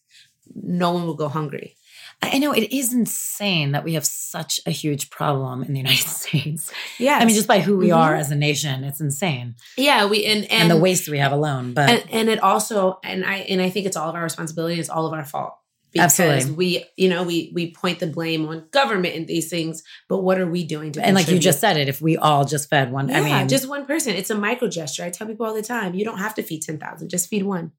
[0.54, 1.76] no one will go hungry.
[2.22, 5.78] I I know it is insane that we have such a huge problem in the
[5.80, 6.70] United States.
[6.98, 7.18] Yeah.
[7.18, 7.96] I mean, just by who we Mhm.
[7.96, 9.54] are as a nation, it's insane.
[9.76, 11.74] yeah, we and And, and, the waste we have alone.
[11.74, 14.78] But and and it also and I and I think it's all of our responsibility.
[14.80, 15.54] It's all of our fault
[15.90, 16.52] because Absolutely.
[16.54, 20.38] we you know we we point the blame on government and these things, but what
[20.38, 22.92] are we doing to and like you just said it, if we all just fed
[22.92, 24.14] one, I Yeah, mean, just one person.
[24.14, 25.04] It's a micro gesture.
[25.04, 27.72] I tell people all the time, you don't have to feed 10,000, just feed one.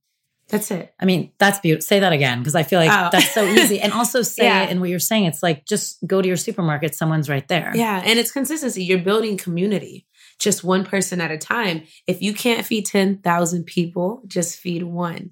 [0.50, 0.94] That's it.
[1.00, 1.84] I mean, that's beautiful.
[1.86, 3.10] Say that again because I feel like Oh.
[3.12, 3.80] that's so easy.
[3.80, 4.64] And also say Yeah.
[4.64, 5.26] it in what you're saying.
[5.26, 6.96] It's like just go to your supermarket.
[6.96, 7.72] Someone's right there.
[7.76, 8.02] Yeah.
[8.04, 8.84] And it's consistency.
[8.84, 10.08] You're building community,
[10.40, 11.84] just one person at a time.
[12.08, 15.32] If you can't feed 10,000 people, just feed one.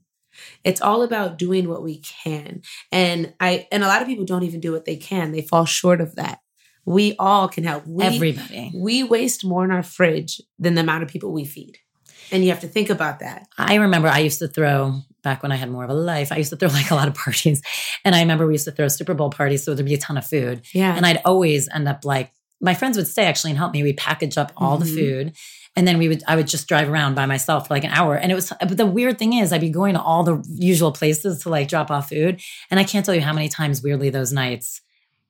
[0.64, 2.62] It's all about doing what we can.
[2.92, 5.32] And I and a lot of people don't even do what they can.
[5.32, 6.40] They fall short of that.
[6.86, 7.86] We all can help.
[7.88, 8.72] We, Everybody.
[8.74, 11.80] we waste more in our fridge than the amount of people we feed.
[12.32, 13.48] And you have to think about that.
[13.58, 16.32] I remember I used to throw back when I had more of a life.
[16.32, 17.62] I used to throw like a lot of parties,
[18.06, 20.18] and I remember we used to throw Super Bowl parties, so there'd be a ton
[20.18, 20.96] of food, Yeah.
[20.96, 23.84] and I'd always end up like my friends would stay actually and help me.
[23.84, 24.96] We'd package up all the Mhm.
[24.98, 25.26] food,
[25.76, 28.16] and then we would I would just drive around by myself for like an hour,
[28.16, 28.52] and it was.
[28.60, 31.68] But the weird thing is, I'd be going to all the usual places to like
[31.68, 32.40] drop off food,
[32.72, 34.82] and I can't tell you how many times weirdly those nights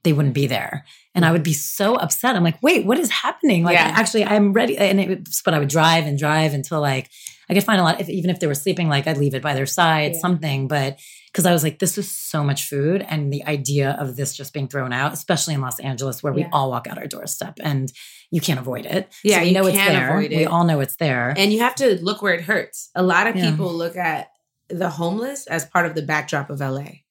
[0.08, 0.86] they wouldn't be there.
[1.14, 1.34] And I hmm.
[1.34, 2.38] would be so upset.
[2.38, 3.64] I'm like, wait, what is happening?
[3.64, 3.92] Like, Yeah.
[3.94, 4.78] actually, I'm ready.
[4.78, 7.10] And it, but I would drive and drive until like
[7.50, 8.00] I could find a lot.
[8.00, 10.20] If, even if they were sleeping, like I'd leave it by their side, Yeah.
[10.20, 10.68] something.
[10.70, 14.36] But because I was like, this is so much food, and the idea of this
[14.36, 17.60] just being thrown out, especially in Los Angeles, where we all walk out our doorstep
[17.62, 17.92] and
[18.32, 19.14] you can't avoid it.
[19.24, 20.10] Yeah, so we you know it's there.
[20.18, 21.34] avoid We all know it's there.
[21.38, 22.90] And you have to look where it hurts.
[22.96, 23.52] A lot of Yeah.
[23.52, 24.30] people look at
[24.70, 27.04] the homeless as part of the backdrop of LA.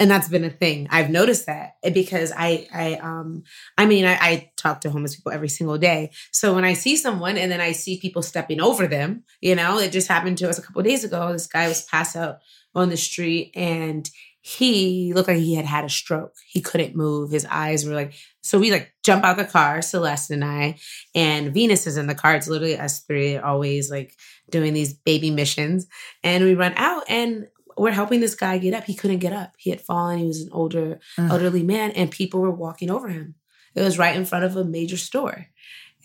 [0.00, 0.86] And that's been a thing.
[0.90, 3.42] I've noticed that because I, I, um,
[3.76, 6.12] I mean, I, I talk to homeless people every single day.
[6.30, 9.78] So when I see someone and then I see people stepping over them, you know,
[9.78, 11.32] it just happened to us a couple of days ago.
[11.32, 12.38] This guy was passed out
[12.74, 14.08] on the street and
[14.40, 16.32] he looked like he had had a stroke.
[16.46, 17.30] He couldn't move.
[17.30, 20.78] His eyes were like, so we like jump out the car, Celeste and I,
[21.14, 22.34] and Venus is in the car.
[22.34, 24.14] It's literally us three always like
[24.48, 25.86] doing these baby missions.
[26.22, 28.84] And we run out and we're helping this guy get up.
[28.84, 29.54] He couldn't get up.
[29.58, 30.18] He had fallen.
[30.18, 31.30] He was an older, Ugh.
[31.30, 33.34] elderly man, and people were walking over him.
[33.74, 35.46] It was right in front of a major store.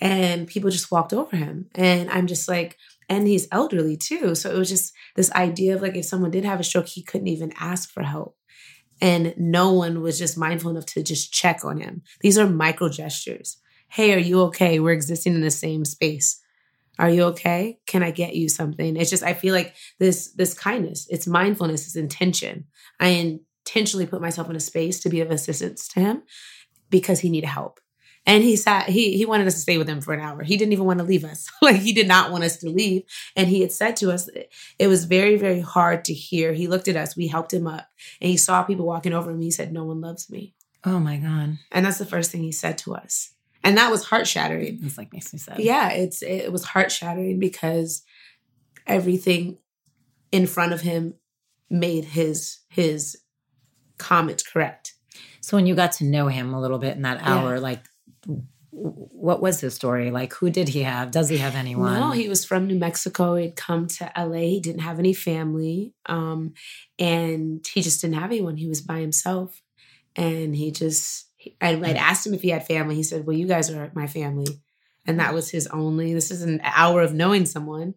[0.01, 1.67] And people just walked over him.
[1.75, 2.77] And I'm just like,
[3.09, 4.35] and he's elderly too.
[4.35, 7.03] So it was just this idea of like if someone did have a stroke, he
[7.03, 8.35] couldn't even ask for help.
[9.01, 12.03] And no one was just mindful enough to just check on him.
[12.21, 13.57] These are micro gestures.
[13.89, 14.79] Hey, are you okay?
[14.79, 16.39] We're existing in the same space.
[16.99, 17.79] Are you okay?
[17.87, 18.95] Can I get you something?
[18.95, 22.65] It's just I feel like this this kindness, it's mindfulness, it's intention.
[22.99, 26.23] I intentionally put myself in a space to be of assistance to him
[26.89, 27.79] because he needed help.
[28.25, 30.43] And he sat, he he wanted us to stay with him for an hour.
[30.43, 31.49] He didn't even want to leave us.
[31.61, 33.03] like he did not want us to leave.
[33.35, 34.29] And he had said to us,
[34.79, 36.53] it was very, very hard to hear.
[36.53, 37.87] He looked at us, we helped him up,
[38.21, 39.41] and he saw people walking over him.
[39.41, 40.53] He said, No one loves me.
[40.85, 41.57] Oh my God.
[41.71, 43.32] And that's the first thing he said to us.
[43.63, 44.79] And that was heart shattering.
[44.83, 45.59] It's like makes me sad.
[45.59, 48.03] Yeah, it's it was heart shattering because
[48.85, 49.57] everything
[50.31, 51.15] in front of him
[51.69, 53.17] made his his
[53.97, 54.93] comments correct.
[55.41, 57.61] So when you got to know him a little bit in that hour, yeah.
[57.61, 57.83] like
[59.23, 60.11] what was his story?
[60.11, 61.11] Like, who did he have?
[61.11, 61.99] Does he have anyone?
[61.99, 63.35] No, he was from New Mexico.
[63.35, 64.39] He'd come to LA.
[64.39, 65.93] He didn't have any family.
[66.07, 66.53] Um,
[66.99, 68.57] and he just didn't have anyone.
[68.57, 69.61] He was by himself.
[70.15, 71.29] And he just,
[71.61, 71.95] I, I'd mm.
[71.95, 72.95] asked him if he had family.
[72.95, 74.47] He said, Well, you guys are my family.
[75.05, 77.95] And that was his only, this is an hour of knowing someone.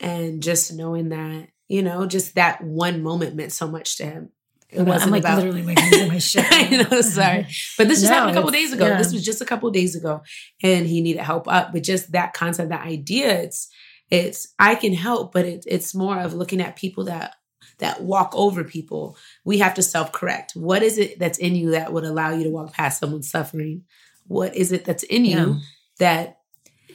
[0.00, 4.30] And just knowing that, you know, just that one moment meant so much to him.
[4.70, 6.44] It wasn't I'm like about, literally like losing my shit.
[6.50, 7.46] I know, sorry.
[7.76, 8.86] But this just no, happened a couple days ago.
[8.86, 8.98] Yeah.
[8.98, 10.22] This was just a couple days ago.
[10.62, 11.72] And he needed help up.
[11.72, 13.68] But just that concept, that idea, it's
[14.10, 17.34] it's I can help, but it, it's more of looking at people that
[17.78, 19.16] that walk over people.
[19.44, 20.52] We have to self-correct.
[20.54, 23.84] What is it that's in you that would allow you to walk past someone suffering?
[24.26, 25.54] What is it that's in you yeah.
[25.98, 26.38] that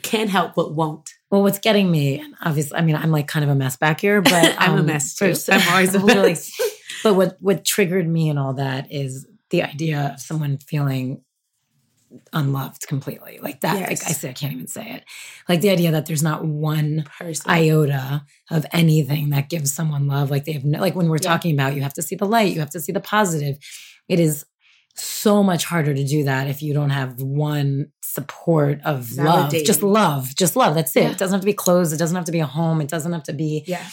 [0.01, 1.09] can help but won't?
[1.29, 4.01] Well, what's getting me, and obviously, I mean, I'm like kind of a mess back
[4.01, 5.29] here, but I'm um, a mess too.
[5.29, 6.51] First, I'm always a mess.
[7.03, 11.21] But what what triggered me and all that is the idea of someone feeling
[12.31, 13.89] unloved completely like that yes.
[13.89, 15.03] like i said i can't even say it
[15.47, 17.49] like the idea that there's not one Person.
[17.49, 21.29] iota of anything that gives someone love like they have no, like when we're yeah.
[21.29, 23.57] talking about you have to see the light you have to see the positive
[24.07, 24.45] it is
[24.95, 29.81] so much harder to do that if you don't have one support of love just
[29.81, 31.11] love just love that's it yeah.
[31.11, 33.11] it doesn't have to be clothes it doesn't have to be a home it doesn't
[33.11, 33.83] have to be yeah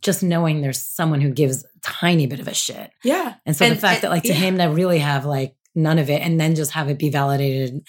[0.00, 2.90] just knowing there's someone who gives a tiny bit of a shit.
[3.02, 3.34] Yeah.
[3.44, 4.34] And so and, the fact and, that like to yeah.
[4.34, 7.86] him to really have like none of it and then just have it be validated.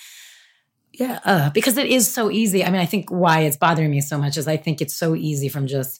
[0.93, 1.19] Yeah.
[1.25, 2.63] Uh, because it is so easy.
[2.63, 5.15] I mean, I think why it's bothering me so much is I think it's so
[5.15, 5.99] easy from just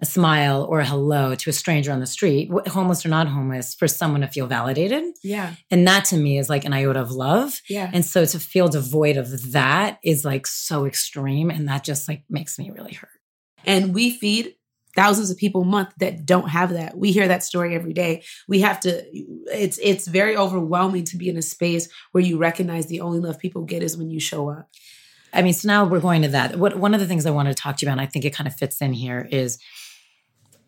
[0.00, 3.74] a smile or a hello to a stranger on the street, homeless or not homeless,
[3.74, 5.04] for someone to feel validated.
[5.22, 5.54] Yeah.
[5.70, 7.60] And that to me is like an iota of love.
[7.68, 7.90] Yeah.
[7.92, 11.48] And so to feel devoid of that is like so extreme.
[11.48, 13.10] And that just like makes me really hurt.
[13.64, 14.56] And we feed
[14.96, 16.96] thousands of people a month that don't have that.
[16.96, 18.22] We hear that story every day.
[18.48, 22.86] We have to it's it's very overwhelming to be in a space where you recognize
[22.86, 24.68] the only love people get is when you show up.
[25.32, 26.56] I mean, so now we're going to that.
[26.58, 28.24] What one of the things I want to talk to you about, and I think
[28.24, 29.58] it kind of fits in here, is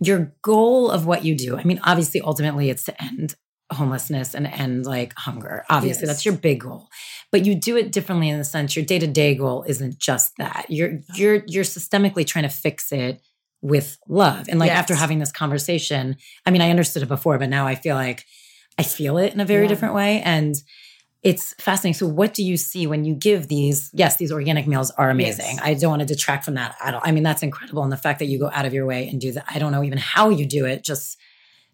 [0.00, 1.56] your goal of what you do.
[1.56, 3.36] I mean, obviously, ultimately, it's to end
[3.72, 5.64] homelessness and end like hunger.
[5.70, 6.08] Obviously, yes.
[6.08, 6.88] that's your big goal.
[7.32, 10.66] But you do it differently in the sense your day-to-day goal isn't just that.
[10.68, 13.20] You're you're you're systemically trying to fix it
[13.62, 14.48] with love.
[14.48, 14.78] And like yes.
[14.78, 18.24] after having this conversation, I mean, I understood it before, but now I feel like
[18.78, 19.68] I feel it in a very yeah.
[19.68, 20.22] different way.
[20.22, 20.54] And
[21.22, 21.94] it's fascinating.
[21.94, 23.90] So, what do you see when you give these?
[23.92, 25.56] Yes, these organic meals are amazing.
[25.56, 25.60] Yes.
[25.62, 27.00] I don't want to detract from that at all.
[27.02, 27.82] I mean, that's incredible.
[27.82, 29.72] And the fact that you go out of your way and do that, I don't
[29.72, 31.18] know even how you do it, just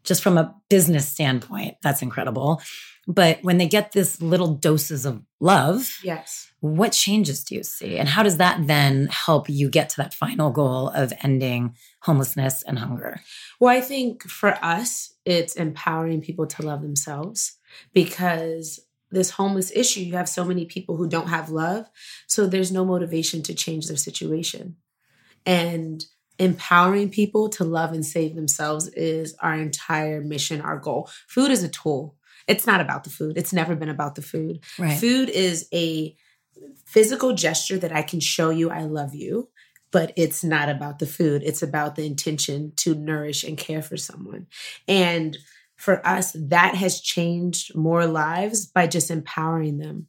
[0.05, 2.61] just from a business standpoint, that's incredible.
[3.07, 7.99] But when they get this little doses of love, yes, what changes do you see?
[7.99, 12.63] And how does that then help you get to that final goal of ending homelessness
[12.63, 13.21] and hunger?
[13.59, 17.59] Well, I think for us, it's empowering people to love themselves
[17.93, 18.79] because
[19.11, 21.91] this homeless issue, you have so many people who don't have love.
[22.29, 24.77] So there's no motivation to change their situation.
[25.45, 26.05] And
[26.39, 31.11] empowering people to love and save themselves is our entire mission, our goal.
[31.27, 32.15] Food is a tool.
[32.47, 33.37] It's not about the food.
[33.37, 34.61] It's never been about the food.
[34.79, 34.97] Right.
[34.97, 36.15] Food is a
[36.85, 39.49] physical gesture that I can show you I love you,
[39.91, 41.43] but it's not about the food.
[41.45, 44.47] It's about the intention to nourish and care for someone.
[44.89, 45.37] And
[45.77, 50.07] for us, that has changed more lives by just empowering them,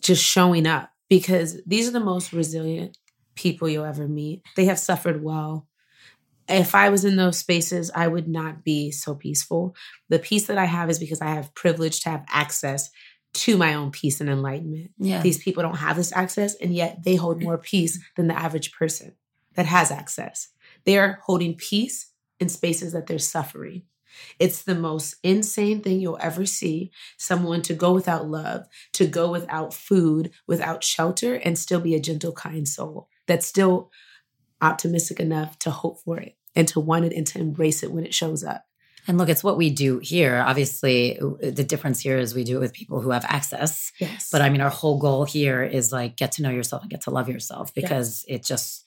[0.00, 2.98] just showing up, because these are the most resilient
[3.36, 4.42] people you'll ever meet.
[4.56, 5.68] They have suffered well.
[6.48, 9.74] If I was in those spaces, I would not be so peaceful.
[10.08, 12.90] The peace that I have is because I have privilege to have access
[13.36, 14.90] to my own peace and enlightenment.
[14.98, 15.22] Yeah.
[15.22, 18.72] These people don't have this access, and yet they hold more peace than the average
[18.72, 19.14] person
[19.54, 20.48] that has access.
[20.84, 23.82] They're holding peace in spaces that they're suffering.
[24.38, 29.30] It's the most insane thing you'll ever see someone to go without love, to go
[29.30, 33.90] without food, without shelter, and still be a gentle, kind soul that's still
[34.62, 38.06] optimistic enough to hope for it and to want it and to embrace it when
[38.06, 38.64] it shows up.
[39.08, 40.42] And look, it's what we do here.
[40.44, 43.92] Obviously, the difference here is we do it with people who have access.
[43.98, 44.28] Yes.
[44.30, 47.02] But I mean, our whole goal here is like get to know yourself and get
[47.02, 48.40] to love yourself because yes.
[48.40, 48.84] it just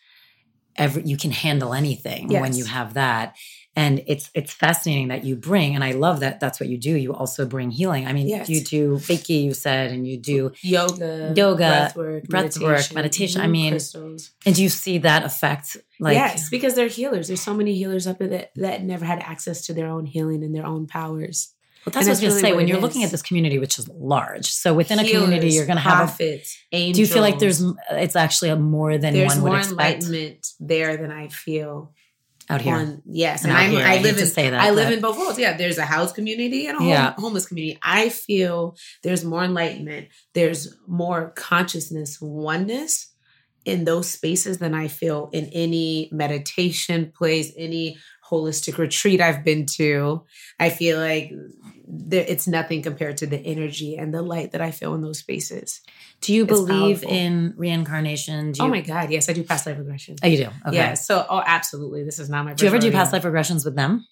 [0.75, 3.35] every you can handle anything when you have that.
[3.75, 6.95] And it's it's fascinating that you bring, and I love that that's what you do.
[6.95, 8.07] You also bring healing.
[8.07, 8.49] I mean, Yes.
[8.49, 10.51] you do Reiki, you said, and you do.
[10.61, 13.41] Yoga, Yoga, breath work, breath work, meditation.
[13.41, 14.31] I mean, crystals.
[14.45, 15.77] And do you see that effect?
[15.99, 17.27] Like, yes, because they're healers.
[17.27, 20.43] There's so many healers up there that, that never had access to their own healing
[20.43, 21.53] and their own powers.
[21.85, 22.55] well, that's what I And was going to really say.
[22.57, 25.77] When you're looking at this community, which is large, so within a community, you're going
[25.77, 26.19] to have.
[26.19, 26.43] A,
[26.73, 26.95] angels.
[26.95, 27.61] do you feel like there's
[27.91, 31.93] it's actually a more than there's one would more expect enlightenment there than I feel
[32.49, 32.75] out here?
[32.75, 34.93] on yes, And and, I'm, here, I I live in say that, I live but-
[34.93, 35.37] in both worlds.
[35.39, 37.13] Yeah, there's a house community and a home, Yeah.
[37.17, 37.77] homeless community.
[37.81, 40.07] I feel there's more enlightenment.
[40.33, 43.13] There's more consciousness, oneness
[43.65, 47.97] in those spaces than I feel in any meditation place, any
[48.31, 50.23] holistic retreat I've been to.
[50.59, 51.31] I feel like
[51.91, 55.17] there, it's nothing compared to the energy and the light that I feel in those
[55.19, 55.81] spaces.
[56.21, 57.17] Do you It's believe powerful.
[57.17, 58.51] in reincarnation?
[58.51, 60.15] Do you, oh my God, yes, I do past life regression.
[60.23, 60.49] Oh, you do.
[60.67, 60.75] Okay.
[60.77, 62.03] Yeah, so oh, absolutely.
[62.03, 62.53] This is not my.
[62.53, 64.05] Do you ever do past life regressions with them?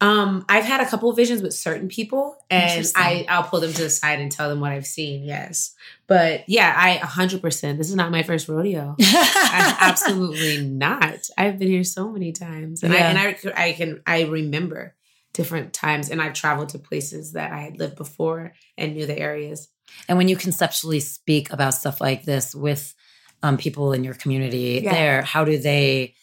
[0.00, 3.72] Um, I've had a couple of visions with certain people, and I I'll pull them
[3.72, 5.22] to the side and tell them what I've seen.
[5.22, 5.72] Yes,
[6.08, 7.78] but yeah, I hundred percent.
[7.78, 8.96] This is not my first rodeo.
[9.00, 11.28] I, absolutely not.
[11.38, 13.00] I've been here so many times, and Yeah.
[13.00, 14.94] I and I I can I remember
[15.34, 19.18] different times, and I've traveled to places that I had lived before and knew the
[19.18, 19.68] areas.
[20.08, 22.94] And when you conceptually speak about stuff like this with
[23.42, 24.92] um, people in your community Yeah.
[24.92, 26.14] there, how do they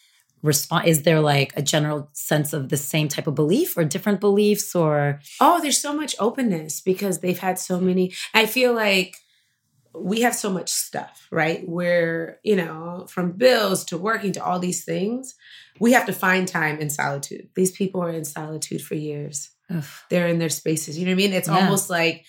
[0.42, 0.88] respond?
[0.88, 4.74] Is there like a general sense of the same type of belief or different beliefs
[4.74, 5.20] or?
[5.40, 8.12] Oh, there's so much openness because they've had so many.
[8.34, 9.18] I feel like
[9.94, 11.68] we have so much stuff, right?
[11.68, 15.34] Where, you know, from bills to working to all these things,
[15.80, 17.48] we have to find time in solitude.
[17.54, 19.50] These people are in solitude for years.
[19.70, 20.98] Ugh, They're in their spaces.
[20.98, 21.32] You know what I mean?
[21.32, 21.58] It's Yeah.
[21.64, 22.24] almost like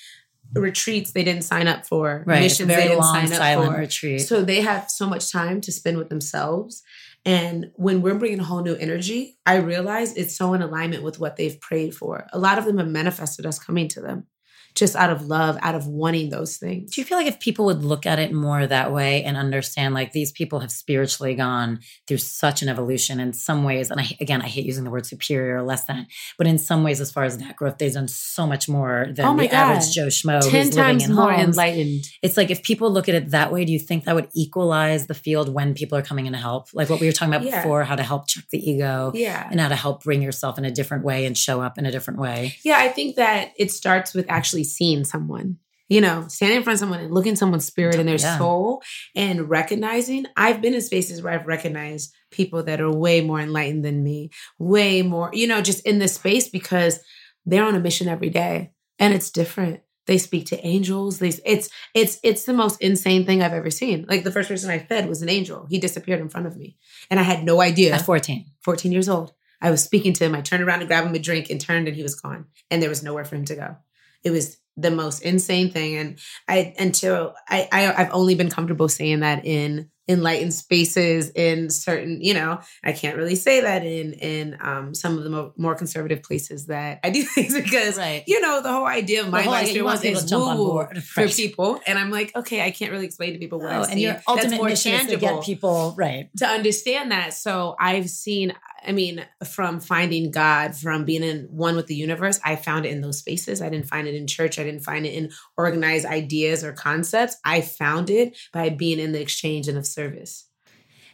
[0.56, 2.42] retreats they didn't sign up for, right.
[2.42, 3.80] Missions they didn't long sign up silent for.
[3.80, 4.22] retreat.
[4.22, 6.84] So they have so much time to spend with themselves.
[7.26, 11.20] And when we're bringing a whole new energy, I realize it's so in alignment with
[11.20, 12.28] what they've prayed for.
[12.34, 14.28] A lot of them have manifested us coming to them
[14.76, 16.92] just out of love, out of wanting those things.
[16.94, 19.94] Do you feel like if people would look at it more that way and understand
[19.94, 24.18] like these people have spiritually gone through such an evolution in some ways, and I
[24.20, 26.08] again I hate using the word superior or less than,
[26.38, 29.26] but in some ways, as far as that growth, they've done so much more than
[29.26, 31.50] Oh the average Joe Schmo who's 10 living in more homes.
[31.50, 32.06] enlightened.
[32.22, 35.08] It's like if people look at it that way, do you think that would equalize
[35.08, 36.70] the field when people are coming in to help?
[36.74, 37.62] Like what we were talking about Yeah.
[37.62, 39.48] before, how to help check the ego Yeah.
[39.52, 41.92] and how to help bring yourself in a different way and show up in a
[41.92, 42.56] different way.
[42.64, 45.58] Yeah, I think that it starts with actually seeing someone.
[45.90, 48.38] You know, standing in front of someone and looking someone's spirit and their Yeah.
[48.38, 48.82] soul
[49.16, 50.26] and recognizing.
[50.36, 54.32] I've been in spaces where I've recognized people that are way more enlightened than me,
[54.58, 57.00] way more, you know, just in this space because
[57.46, 59.82] they're on a mission every day and it's different.
[60.08, 61.20] They speak to angels.
[61.20, 64.06] They it's it's it's the most insane thing I've ever seen.
[64.10, 65.68] Like the first person I fed was an angel.
[65.70, 66.78] He disappeared in front of me.
[67.12, 67.94] And I had no idea.
[67.94, 68.46] At 14.
[68.62, 69.34] 14 years old.
[69.62, 70.34] I was speaking to him.
[70.36, 72.46] I turned around to grab him a drink and turned and he was gone.
[72.72, 73.78] And there was nowhere for him to go.
[74.24, 75.96] It was the most insane thing.
[75.96, 81.70] And I until I, I I've only been comfortable saying that in enlightened spaces in
[81.70, 85.54] certain, you know, I can't really say that in in um some of the mo-
[85.58, 88.24] more conservative places that I do things because Right.
[88.28, 90.24] you know the whole idea of my life whole body idea- you spirit want was
[90.24, 91.04] is jump on board.
[91.04, 91.80] for people.
[91.88, 94.00] And I'm like, okay, I can't really explain to people what Oh, I've and seen.
[94.00, 96.30] your That's ultimate more mission is to get people right.
[96.38, 97.34] to understand that.
[97.34, 98.54] So I've seen,
[98.86, 102.92] I mean, from finding God, from being in one with the universe, I found it
[102.92, 103.62] in those spaces.
[103.62, 104.60] I didn't find it in church.
[104.60, 107.38] I didn't find it in organized ideas or concepts.
[107.46, 110.46] I found it by being in the exchange and of service.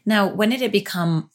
[0.05, 1.29] Now, when did it become?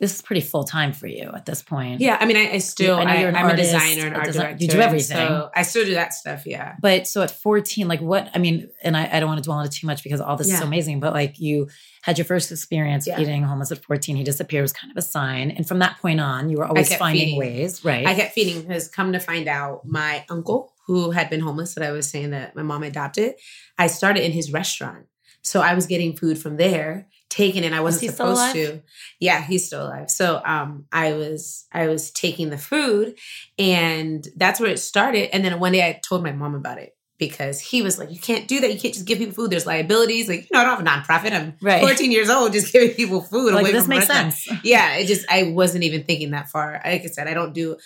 [0.00, 2.00] This is pretty full time for you at this point.
[2.00, 4.14] Yeah, I mean, I, I still, I know I you're an am a designer and
[4.14, 4.64] a art design- director.
[4.64, 5.16] you do everything.
[5.16, 6.46] So I still do that stuff.
[6.46, 6.74] Yeah.
[6.82, 8.28] But so at 14, like what?
[8.34, 10.36] I mean, and I, I don't want to dwell on it too much because all
[10.36, 10.98] this is so amazing.
[10.98, 11.68] But like you
[12.02, 13.20] had your first experience Yeah.
[13.20, 14.16] eating homeless at 14.
[14.16, 16.92] He disappeared was kind of a sign, and from that point on, you were always
[16.96, 17.38] finding feeding.
[17.38, 18.04] ways, right?
[18.04, 21.84] I kept feeding because come to find out, my uncle who had been homeless that
[21.84, 23.36] I was saying that my mom adopted,
[23.78, 25.06] I started in his restaurant.
[25.44, 27.72] So I was getting food from there, taking it.
[27.72, 28.82] I wasn't still supposed to.
[29.20, 30.10] Yeah, he's still alive.
[30.10, 33.16] So um I was I was taking the food
[33.58, 35.34] and that's where it started.
[35.34, 38.18] And then one day I told my mom about it because he was like, You
[38.18, 38.72] can't do that.
[38.72, 39.50] You can't just give people food.
[39.50, 40.28] There's liabilities.
[40.28, 41.32] Like, you know, I don't have a nonprofit.
[41.32, 41.80] I'm Right.
[41.82, 43.52] 14 years old, just giving people food.
[43.54, 44.48] like away this from makes sense.
[44.64, 47.76] yeah it just i wasn't even thinking that far like i said i don't do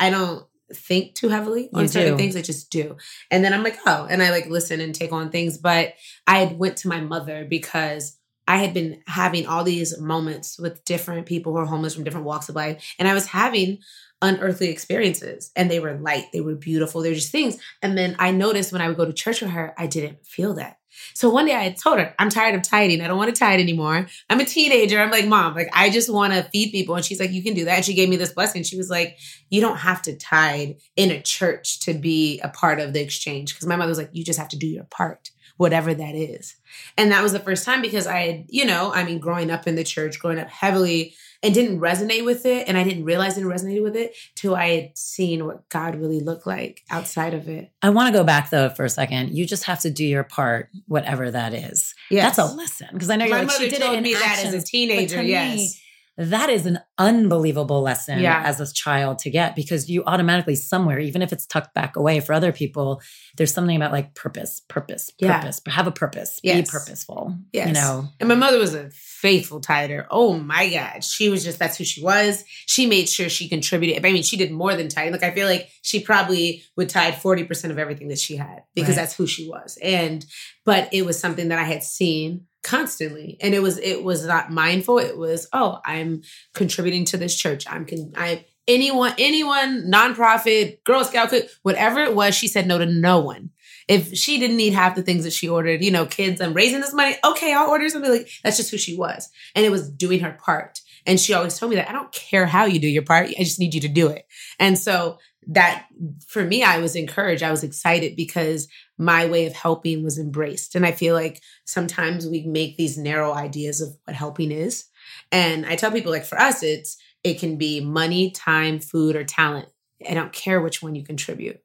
[0.00, 0.44] i don't
[0.76, 2.16] think too heavily on You certain do.
[2.18, 2.96] things i just do.
[3.30, 5.58] And then i'm like oh and i like listen and take on things.
[5.58, 5.94] But
[6.26, 8.18] i had went to my mother because
[8.48, 12.26] i had been having all these moments with different people who are homeless from different
[12.26, 12.94] walks of life.
[12.98, 13.78] And i was having
[14.20, 17.58] unearthly experiences and they were light they were beautiful they're just things.
[17.82, 20.54] And then i noticed when i would go to church with her i didn't feel
[20.54, 20.78] that
[21.14, 23.00] So one day I told her, I'm tired of tithing.
[23.00, 24.06] I don't want to tithe anymore.
[24.30, 25.00] I'm a teenager.
[25.00, 26.94] I'm like, mom, like I just want to feed people.
[26.94, 27.76] And she's like, you can do that.
[27.76, 28.62] And she gave me this blessing.
[28.62, 29.18] She was like,
[29.50, 33.58] you don't have to tithe in a church to be a part of the exchange.
[33.58, 36.56] Cause my mother was like, you just have to do your part, whatever that is.
[36.96, 39.66] And that was the first time because I had, you know, I mean, growing up
[39.66, 42.68] in the church, growing up heavily and didn't resonate with it.
[42.68, 46.20] And I didn't realize it resonated with it till I had seen what God really
[46.20, 47.70] looked like outside of it.
[47.82, 49.36] I want to go back though for a second.
[49.36, 51.94] You just have to do your part, whatever that is.
[52.10, 52.36] Yes.
[52.36, 54.02] That's a lesson because I know you're My like, mother she did told it in
[54.04, 55.22] me that as a actions, teenager.
[55.22, 55.56] Yes.
[55.56, 55.70] me,
[56.18, 58.42] that is an unbelievable lesson Yeah.
[58.44, 62.20] as a child to get because you automatically somewhere, even if it's tucked back away
[62.20, 63.00] for other people,
[63.36, 65.38] there's something about like purpose, purpose, Yeah.
[65.40, 65.60] purpose.
[65.68, 66.38] Have a purpose.
[66.42, 66.60] Yes.
[66.70, 67.38] Be purposeful.
[67.52, 67.68] Yes.
[67.68, 70.06] You know, And my mother was a faithful tither.
[70.10, 71.02] Oh my God.
[71.02, 72.44] She was just, that's who she was.
[72.66, 74.04] She made sure she contributed.
[74.04, 75.12] I mean, she did more than tithe.
[75.12, 78.90] Like, I feel like she probably would tithe 40% of everything that she had because
[78.90, 78.96] Right.
[78.96, 79.78] that's who she was.
[79.82, 80.24] And,
[80.64, 84.52] but it was something that I had seen constantly and it was it was not
[84.52, 86.22] mindful it was oh i'm
[86.54, 92.14] contributing to this church i'm can i anyone anyone nonprofit girl scout cook whatever it
[92.14, 93.50] was she said no to no one
[93.88, 96.80] if she didn't need half the things that she ordered, you know, kids, I'm raising
[96.80, 97.16] this money.
[97.24, 98.10] Okay, I'll order something.
[98.10, 100.80] Like that's just who she was, and it was doing her part.
[101.04, 103.28] And she always told me that I don't care how you do your part.
[103.28, 104.24] I just need you to do it.
[104.58, 105.86] And so that
[106.28, 107.42] for me, I was encouraged.
[107.42, 108.68] I was excited because
[109.02, 110.74] my way of helping was embraced.
[110.74, 114.86] And I feel like sometimes we make these narrow ideas of what helping is.
[115.30, 119.24] And I tell people, like for us, it's it can be money, time, food, or
[119.24, 119.68] talent.
[120.08, 121.60] I don't care which one you contribute.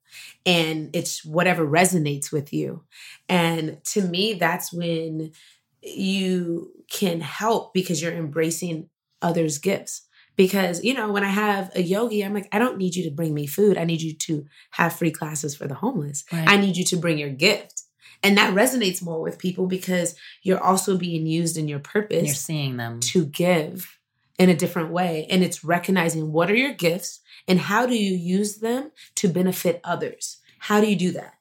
[0.45, 2.83] And it's whatever resonates with you.
[3.27, 5.31] And to me, that's when
[5.81, 8.89] you can help because you're embracing
[9.21, 10.06] others' gifts.
[10.37, 13.11] Because, you know, when I have a yogi, I'm like, I don't need you to
[13.15, 13.77] bring me food.
[13.77, 16.23] I need you to have free classes for the homeless.
[16.31, 16.47] Right.
[16.47, 17.81] I need you to bring your gift.
[18.23, 22.35] And that resonates more with people because you're also being used in your purpose you're
[22.35, 22.99] seeing them.
[23.01, 23.99] to give
[24.39, 25.27] in a different way.
[25.29, 29.81] And it's recognizing what are your gifts and how do you use them to benefit
[29.83, 30.37] others?
[30.59, 31.33] How do you do that?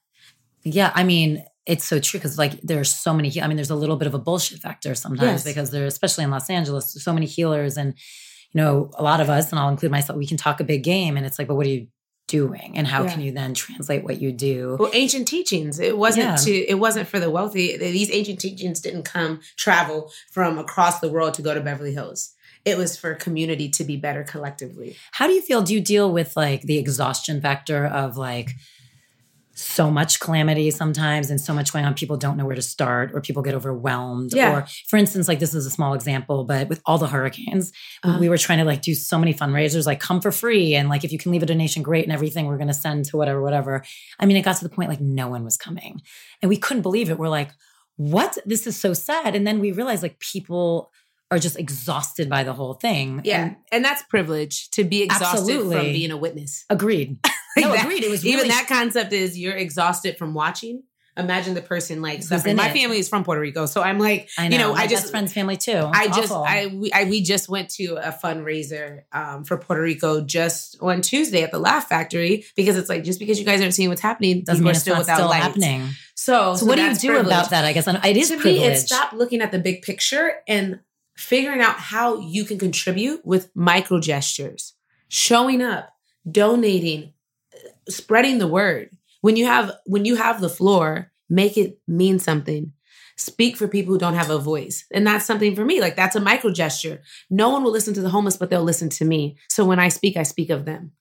[0.65, 3.41] Yeah, I mean, it's so true because like there's so many.
[3.41, 5.45] I mean, there's a little bit of a bullshit factor sometimes Yes.
[5.45, 7.95] because there, especially in Los Angeles, so many healers, and
[8.57, 11.17] know, a lot of us, and I'll include myself, we can talk a big game,
[11.17, 11.87] and it's like, but what are you
[12.29, 13.11] doing, and how Yeah.
[13.13, 14.77] can you then translate what you do?
[14.81, 15.79] Well, ancient teachings.
[15.79, 16.37] It wasn't Yeah.
[16.37, 17.77] to it wasn't for the wealthy.
[17.77, 22.33] These ancient teachings didn't come travel from across the world to go to Beverly Hills.
[22.65, 24.97] It was for community to be better collectively.
[25.13, 25.63] How do you feel?
[25.63, 28.51] Do you deal with like the exhaustion factor of like
[29.59, 31.95] so much calamity sometimes and so much going on?
[31.95, 34.33] People don't know where to start or people get overwhelmed.
[34.35, 34.59] Yeah.
[34.59, 37.73] Or, for instance, like this is a small example, but with all the hurricanes,
[38.05, 38.19] Uh-huh.
[38.21, 40.75] we were trying to like do so many fundraisers, like come for free.
[40.75, 43.07] And like if you can leave a donation, great, and everything we're going to send
[43.07, 43.83] to whatever, whatever.
[44.21, 46.03] I mean, it got to the point like no one was coming
[46.43, 47.19] and we couldn't believe it.
[47.19, 47.51] We're like,
[47.97, 48.37] what?
[48.45, 49.35] This is so sad.
[49.35, 50.93] And then we realized like people
[51.31, 53.21] are just exhausted by the whole thing.
[53.25, 55.77] Yeah, And and, that's privilege to be exhausted Absolutely.
[55.77, 56.65] from being a witness.
[56.71, 57.19] agreed.
[57.57, 58.05] No, That- agreed.
[58.05, 60.83] It was even that concept is you're exhausted from watching.
[61.19, 62.57] Imagine the person like suffering.
[62.57, 62.75] My it.
[62.75, 64.53] family is from Puerto Rico, so I'm like, I know.
[64.57, 65.89] you know, I just friend's family too.
[65.91, 66.31] I just.
[66.31, 71.01] I we, I we just went to a fundraiser um, for Puerto Rico just on
[71.01, 74.03] Tuesday at the Laugh Factory because it's like just because you guys aren't seeing what's
[74.03, 75.47] happening, doesn't mean it's still not without still lights.
[75.47, 75.89] happening.
[76.17, 77.27] So, So, what do you do privilege.
[77.29, 77.65] about that?
[77.65, 78.61] I guess it is to privilege.
[78.61, 80.81] me, it's stop looking at the big picture and
[81.17, 84.75] figuring out how you can contribute with micro gestures,
[85.09, 85.89] showing up,
[86.31, 87.15] donating,
[87.89, 88.91] spreading the word.
[89.21, 92.73] When you have when you have the floor, make it mean something.
[93.17, 94.85] Speak for people who don't have a voice.
[94.93, 95.81] And that's something for me.
[95.81, 97.03] Like that's a micro gesture.
[97.31, 99.37] No one will listen to the homeless, but they'll listen to me.
[99.49, 100.93] So when I speak, I speak of them.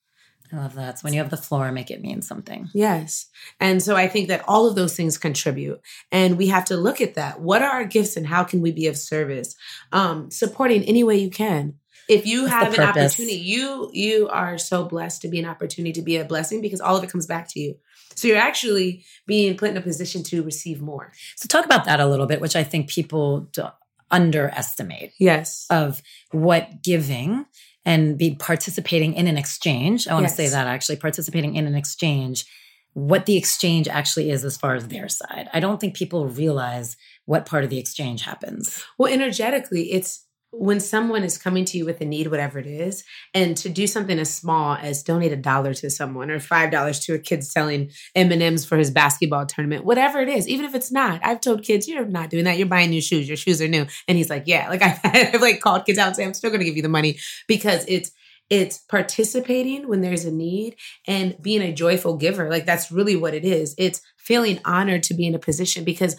[0.53, 0.99] I love that.
[0.99, 2.69] So when you have the floor, make it mean something.
[2.73, 3.27] Yes.
[3.59, 5.81] And so I think that all of those things contribute.
[6.11, 7.41] And we have to look at that.
[7.41, 9.55] What are our gifts and how can we be of service?
[9.91, 11.75] Um, supporting any way you can.
[12.07, 13.13] If you have an purpose?
[13.13, 16.81] opportunity, you you are so blessed to be an opportunity to be a blessing because
[16.81, 17.75] all of it comes back to you.
[18.15, 21.11] So you're actually being put in a position to receive more.
[21.35, 23.49] So talk about that a little bit, which I think people
[24.11, 25.65] underestimate Yes.
[25.69, 26.01] of
[26.31, 27.45] what giving
[27.85, 30.07] and be participating in an exchange.
[30.07, 32.45] I want to say that actually participating in an exchange,
[32.93, 35.49] what the exchange actually is as far as their side.
[35.53, 36.95] I don't think people realize
[37.25, 38.83] what part of the exchange happens.
[38.97, 40.24] Well, energetically, it's
[40.57, 43.03] when someone is coming to you with a need, whatever it is,
[43.33, 46.99] and to do something as small as donate a dollar to someone or five dollars
[47.01, 50.65] to a kid selling M and M's for his basketball tournament, whatever it is, even
[50.65, 51.19] if it's not.
[51.23, 52.57] I've told kids, you're not doing that.
[52.57, 53.27] You're buying new shoes.
[53.27, 54.69] Your shoes are new, and he's like, yeah.
[54.69, 56.83] Like I've, I've like called kids out and say, I'm still going to give you
[56.83, 58.11] the money because it's
[58.49, 60.75] it's participating when there's a need
[61.07, 62.49] and being a joyful giver.
[62.49, 63.73] Like that's really what it is.
[63.77, 66.15] It's feeling honored to be in a position because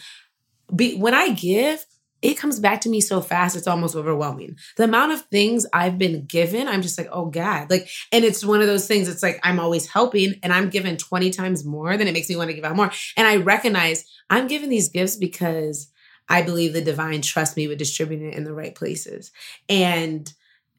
[0.75, 1.87] be, when I give,
[2.23, 4.57] it comes back to me so fast, it's almost overwhelming.
[4.77, 7.71] The amount of things I've been given, I'm just like, oh God.
[7.71, 10.97] Like, and it's one of those things, it's like I'm always helping and I'm given
[10.97, 12.91] 20 times more than it makes me want to give out more.
[13.17, 15.91] And I recognize I'm giving these gifts because
[16.29, 19.31] I believe the divine trusts me with distributing it in the right places.
[19.69, 20.33] And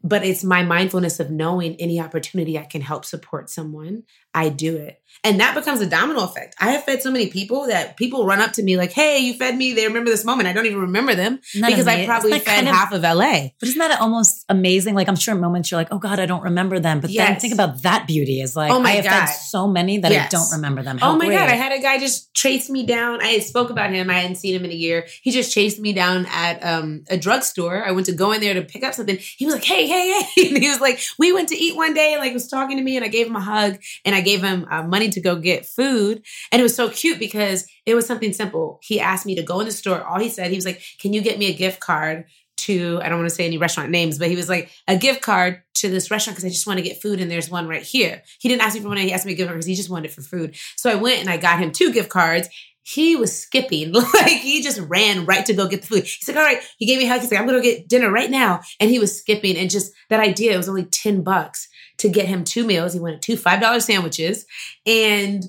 [0.04, 4.04] but it's my mindfulness of knowing any opportunity I can help support someone,
[4.38, 5.02] I do it.
[5.24, 6.56] And that becomes a domino effect.
[6.60, 9.34] I have fed so many people that people run up to me like, hey, you
[9.34, 9.74] fed me.
[9.74, 10.48] They remember this moment.
[10.48, 13.50] I don't even remember them because I probably fed kind of, half of LA.
[13.60, 14.96] But isn't that almost amazing?
[14.96, 17.00] Like, I'm sure in moments you're like, oh God, I don't remember them.
[17.00, 17.28] But yes.
[17.28, 19.26] then think about that beauty is like, oh my I have God.
[19.26, 20.34] fed so many that yes.
[20.34, 20.98] I don't remember them.
[20.98, 21.38] How oh my great.
[21.38, 21.50] God.
[21.50, 23.22] I had a guy just chase me down.
[23.22, 24.10] I spoke about him.
[24.10, 25.08] I hadn't seen him in a year.
[25.22, 27.84] He just chased me down at um, a drugstore.
[27.84, 29.18] I went to go in there to pick up something.
[29.18, 30.48] He was like, hey, hey, hey.
[30.48, 32.84] And he was like, we went to eat one day and like was talking to
[32.84, 35.38] me and I gave him a hug and I gave him uh, money to go
[35.38, 36.24] get food.
[36.52, 38.80] And it was so cute because it was something simple.
[38.84, 40.04] He asked me to go in the store.
[40.04, 42.26] All he said, he was like, Can you get me a gift card
[42.58, 45.22] to, I don't want to say any restaurant names, but he was like, a gift
[45.22, 47.84] card to this restaurant because I just want to get food and there's one right
[47.84, 48.24] here.
[48.40, 50.12] He didn't ask me for money, he asked me to give because he just wanted
[50.12, 50.56] for food.
[50.76, 52.50] So I went and I got him two gift cards
[52.88, 53.94] he was skipping.
[54.14, 56.04] Like he just ran right to go get the food.
[56.06, 56.62] He's like, all right.
[56.78, 57.22] He gave me a hug.
[57.22, 58.62] He's like, I'm gonna get dinner right now.
[58.80, 59.58] And he was skipping.
[59.58, 61.68] And just that idea, it was only 10 bucks
[61.98, 62.94] to get him two meals.
[62.94, 64.46] He wanted two $5 sandwiches.
[64.86, 65.44] And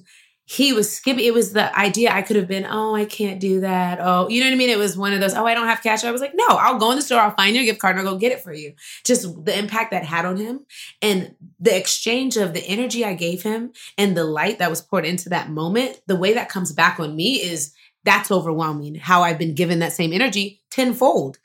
[0.50, 1.26] he was skipping.
[1.26, 3.98] It was the idea I could have been, oh, I can't do that.
[4.00, 4.70] Oh, you know what I mean?
[4.70, 6.04] It was one of those, oh, I don't have cash.
[6.04, 8.08] I was like, no, I'll go in the store, I'll find your gift card and
[8.08, 8.72] I'll go get it for you.
[9.04, 10.64] Just the impact that had on him
[11.02, 15.04] and the exchange of the energy I gave him and the light that was poured
[15.04, 17.74] into that moment, the way that comes back on me is
[18.04, 18.94] that's overwhelming.
[18.94, 21.38] How I've been given that same energy tenfold.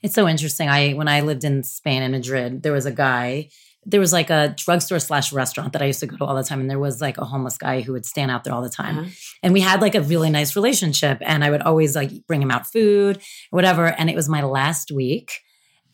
[0.00, 0.70] It's so interesting.
[0.70, 3.50] I when I lived in Spain in Madrid, there was a guy
[3.88, 6.42] there was like a drugstore slash restaurant that I used to go to all the
[6.42, 6.60] time.
[6.60, 8.98] And there was like a homeless guy who would stand out there all the time.
[8.98, 9.10] Uh-huh.
[9.44, 11.18] And we had like a really nice relationship.
[11.20, 13.86] And I would always like bring him out food, whatever.
[13.86, 15.40] And it was my last week.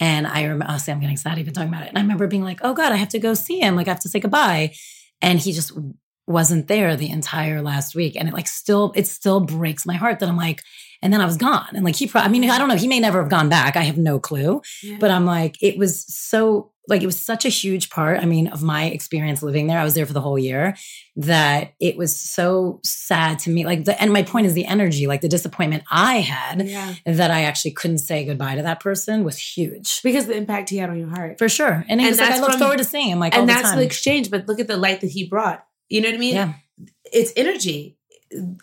[0.01, 1.91] And I remember, honestly, I'm getting sad even talking about it.
[1.91, 3.77] And I remember being like, oh God, I have to go see him.
[3.77, 4.75] Like, I have to say goodbye.
[5.21, 5.73] And he just
[6.33, 8.17] wasn't there the entire last week.
[8.17, 10.63] And it like still, it still breaks my heart that I'm like,
[11.03, 11.69] and then I was gone.
[11.75, 12.77] And like he, pro- I mean, I don't know.
[12.77, 13.77] He may never have gone back.
[13.77, 14.63] I have no clue.
[14.83, 14.99] Yeah.
[15.01, 18.21] But I'm like, it was so like it was such a huge part.
[18.21, 19.79] I mean, of my experience living there.
[19.79, 20.77] I was there for the whole year.
[21.17, 23.65] That it was so sad to me.
[23.65, 26.95] Like the and my point is the energy, like the disappointment I had yeah.
[27.07, 30.79] that I actually couldn't say goodbye to that person was huge because the impact he
[30.79, 31.85] had on your heart for sure.
[31.89, 33.19] And, and like, I look forward to seeing him.
[33.19, 34.31] Like, and that's the, the exchange.
[34.31, 35.65] But look at the light that he brought.
[35.93, 36.35] You know what I mean?
[36.35, 36.55] Yeah.
[37.13, 37.99] It's energy.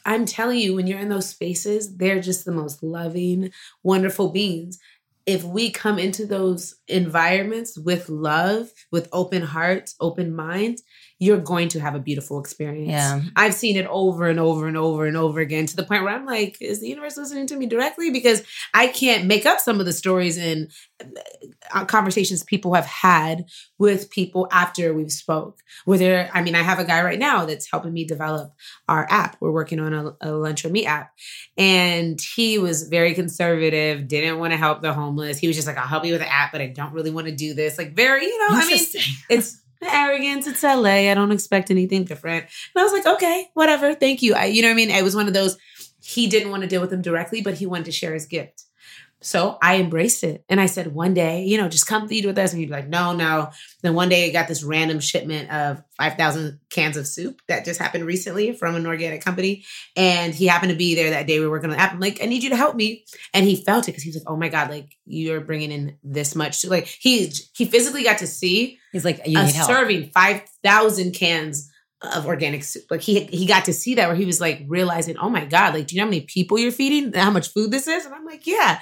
[0.04, 3.52] I'm telling you, when you're in those spaces, they're just the most loving,
[3.84, 4.80] wonderful beings.
[5.28, 10.82] If we come into those environments with love, with open hearts, open minds,
[11.22, 12.92] you're going to have a beautiful experience.
[12.92, 13.22] Yeah.
[13.36, 16.16] I've seen it over and over and over and over again to the point where
[16.16, 18.10] I'm like, is the universe listening to me directly?
[18.10, 18.42] Because
[18.74, 20.72] I can't make up some of the stories and
[21.74, 25.60] uh, conversations people have had with people after we've spoke.
[25.84, 28.54] Where there, I mean, I have a guy right now that's helping me develop
[28.88, 29.36] our app.
[29.42, 31.12] We're working on a, a lunch or meet app.
[31.58, 35.38] And he was very conservative, didn't want to help the homeless.
[35.38, 37.28] He was just like, I'll help you with the app, but I don't really want
[37.28, 37.78] to do this.
[37.78, 38.86] Like very, you know, I mean,
[39.30, 40.48] it's arrogance.
[40.48, 41.10] It's LA.
[41.10, 42.44] I don't expect anything different.
[42.44, 43.94] And I was like, okay, whatever.
[43.94, 44.34] Thank you.
[44.34, 44.90] I, you know what I mean?
[44.90, 45.58] It was one of those,
[46.02, 48.66] he didn't want to deal with them directly, but he wanted to share his gift.
[49.22, 50.46] So I embraced it.
[50.48, 52.52] And I said, one day, you know, just come eat with us.
[52.52, 53.50] And he'd be like, no, no.
[53.82, 57.82] Then one day I got this random shipment of 5,000 cans of soup that just
[57.82, 59.66] happened recently from an organic company.
[59.98, 61.94] And he happened to be there that day we were working on the app.
[61.94, 63.04] I'm like, I need you to help me.
[63.34, 65.98] And he felt it because he was like, oh my God, like you're bringing in
[66.02, 66.64] this much.
[66.66, 71.70] Like he, he physically got to see He's like, you need serving 5,000 cans
[72.02, 72.84] of organic soup.
[72.90, 75.74] Like he he got to see that where he was like realizing, oh my God,
[75.74, 77.14] like, do you know how many people you're feeding?
[77.14, 78.06] How much food this is?
[78.06, 78.80] And I'm like, yeah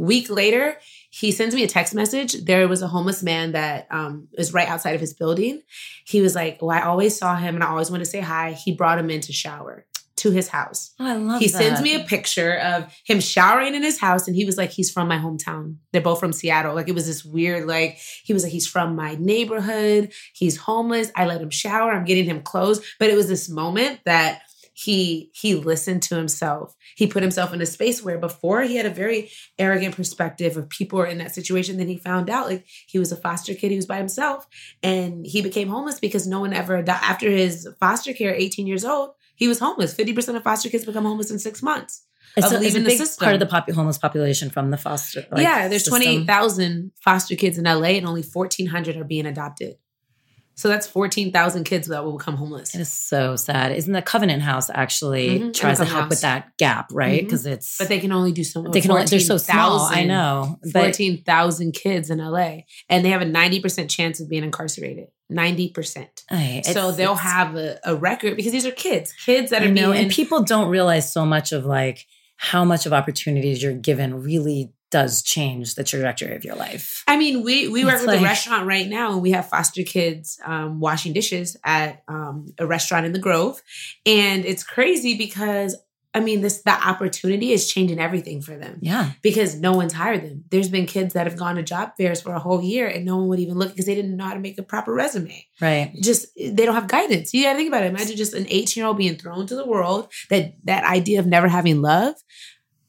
[0.00, 0.78] week later,
[1.10, 2.32] he sends me a text message.
[2.44, 5.62] There was a homeless man that um, is right outside of his building.
[6.06, 8.52] He was like, "Well, I always saw him, and I always want to say hi."
[8.52, 9.86] He brought him in to shower
[10.20, 10.92] to his house.
[11.00, 11.58] Oh, I love he that.
[11.58, 14.90] sends me a picture of him showering in his house, and he was like, "He's
[14.90, 15.76] from my hometown.
[15.92, 18.94] They're both from Seattle." Like it was this weird, like he was like, "He's from
[18.94, 20.12] my neighborhood.
[20.34, 21.10] He's homeless.
[21.16, 21.92] I let him shower.
[21.92, 24.42] I'm getting him clothes." But it was this moment that
[24.74, 28.86] he he listened to himself he put himself in a space where before he had
[28.86, 32.64] a very arrogant perspective of people are in that situation then he found out like
[32.86, 34.46] he was a foster kid he was by himself
[34.82, 39.10] and he became homeless because no one ever after his foster care 18 years old
[39.40, 42.04] he was homeless 50% of foster kids become homeless in six months
[42.36, 45.26] it's, a, it's a big part of the pop- homeless population from the foster.
[45.30, 49.76] Like, yeah, there's 28,000 foster kids in LA and only 1,400 are being adopted.
[50.56, 52.74] So that's 14,000 kids that will become homeless.
[52.74, 53.72] It is so sad.
[53.72, 56.10] Isn't the Covenant House actually Mhm, tries to help House.
[56.10, 57.22] with that gap, right?
[57.24, 58.72] Because it's But they can only do so much.
[58.72, 59.80] they can only they're so small.
[59.80, 62.64] I know, but 14,000 kids in LA.
[62.90, 65.06] And they have a 90% chance of being incarcerated.
[65.32, 66.24] 90%.
[66.30, 69.92] Ay, so they'll have a, a record because these are kids, kids that are know,
[69.92, 70.04] being.
[70.04, 72.04] and people don't realize so much of like
[72.36, 77.04] how much of opportunities you're given really does change the trajectory of your life.
[77.06, 79.82] I mean, we we work It's with a restaurant right now, and we have foster
[79.82, 83.62] kids um, washing dishes at um, a restaurant in the Grove,
[84.04, 85.76] and it's crazy because
[86.12, 89.12] I mean, this the opportunity is changing everything for them Yeah.
[89.22, 90.44] because no one's hired them.
[90.50, 93.16] There's been kids that have gone to job fairs for a whole year and no
[93.18, 95.46] one would even look because they didn't know how to make a proper resume.
[95.60, 95.94] Right.
[96.02, 97.32] Just they don't have guidance.
[97.32, 97.90] You got to think about it.
[97.94, 100.10] Imagine just an 18 year old being thrown to the world.
[100.30, 102.16] That that idea of never having love.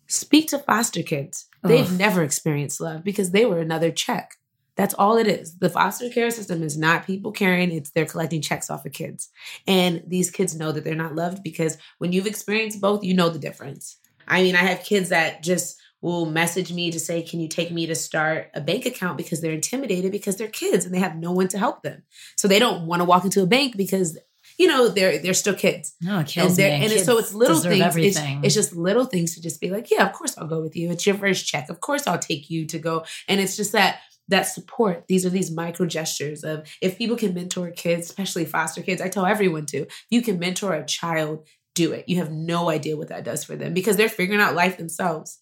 [0.08, 1.48] Speak to foster kids.
[1.64, 2.00] They've Ugh.
[2.00, 4.38] never experienced love because they were another check.
[4.76, 5.58] That's all it is.
[5.58, 9.30] The foster care system is not people caring, it's they're collecting checks off of kids.
[9.68, 13.30] And these kids know that they're not loved because when you've experienced both, you know
[13.30, 13.98] the difference.
[14.28, 17.72] I mean, I have kids that just will message me to say, Can you take
[17.72, 21.16] me to start a bank account because they're intimidated because they're kids and they have
[21.16, 22.04] no one to help them.
[22.36, 24.18] So they don't want to walk into a bank because,
[24.58, 26.86] you know, they're they're still kids No, it kills and, me.
[26.86, 27.96] and Kids so it's little things.
[27.96, 30.76] It's, it's just little things to just be like, yeah, of course I'll go with
[30.76, 30.92] you.
[30.92, 31.70] It's your first check.
[31.70, 33.06] Of course I'll take you to go.
[33.28, 35.06] And it's just that that support.
[35.08, 39.02] These are these micro gestures of if people can mentor kids, especially foster kids.
[39.02, 39.86] I tell everyone to.
[40.10, 42.06] You can mentor a child, do it.
[42.08, 45.40] You have no idea what that does for them because they're figuring out life themselves.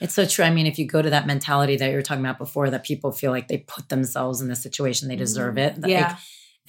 [0.00, 0.44] It's so true.
[0.44, 2.84] I mean, if you go to that mentality that you were talking about before, that
[2.84, 5.58] people feel like they put themselves in this situation, they deserve mm-hmm.
[5.58, 5.74] it.
[5.76, 6.16] that, like, Yeah.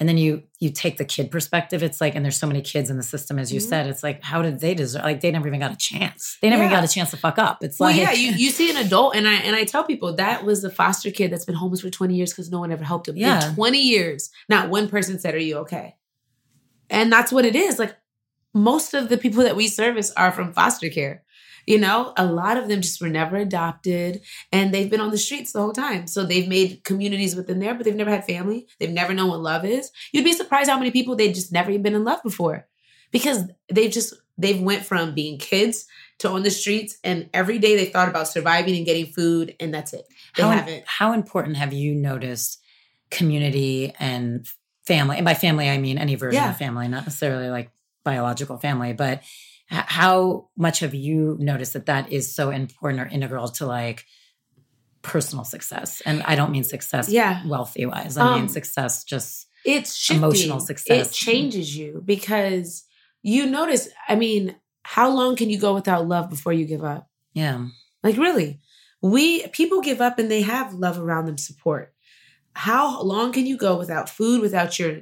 [0.00, 1.82] And then you you take the kid perspective.
[1.82, 3.68] It's like, and there's so many kids in the system, as you Mhm.
[3.68, 3.86] said.
[3.86, 5.02] It's like, how did they deserve?
[5.04, 6.36] Like, they never even got a chance.
[6.40, 6.70] They never Yeah.
[6.70, 7.62] got a chance to fuck up.
[7.62, 10.14] It's Well, like, yeah, you, you see an adult, and I and I tell people
[10.16, 12.82] that was the foster kid that's been homeless for 20 years because no one ever
[12.84, 13.16] helped him.
[13.16, 13.48] Yeah.
[13.50, 15.94] In 20 years, not one person said, Are you okay?
[16.90, 17.78] And that's what it is.
[17.78, 17.94] Like
[18.52, 21.22] most of the people that we service are from foster care.
[21.66, 25.18] You know, a lot of them just were never adopted and they've been on the
[25.18, 26.06] streets the whole time.
[26.06, 28.66] So they've made communities within there, but they've never had family.
[28.78, 29.90] They've never known what love is.
[30.12, 32.66] You'd be surprised how many people they just never even been in love before
[33.10, 35.86] because they've just, they've went from being kids
[36.18, 39.72] to on the streets and every day they thought about surviving and getting food and
[39.72, 40.04] that's it.
[40.36, 40.84] They how, haven't.
[40.86, 42.60] how important have you noticed
[43.10, 44.46] community and
[44.86, 45.16] family?
[45.16, 46.50] And by family, I mean any version Yeah.
[46.50, 47.70] of family, not necessarily like
[48.04, 49.22] biological family, but
[49.66, 54.04] how much have you noticed that that is so important or integral to like
[55.02, 56.02] personal success?
[56.04, 57.46] And I don't mean success Yeah.
[57.46, 58.16] wealthy wise.
[58.16, 60.22] I mean Um, success just It's shifting.
[60.22, 61.10] Emotional success.
[61.10, 62.84] It changes you because
[63.22, 67.08] you notice, I mean, how long can you go without love before you give up?
[67.32, 67.66] yeah.
[68.02, 68.60] Like really,
[69.00, 71.94] we people give up and they have love around them, support.
[72.52, 75.00] How long can you go without food, without your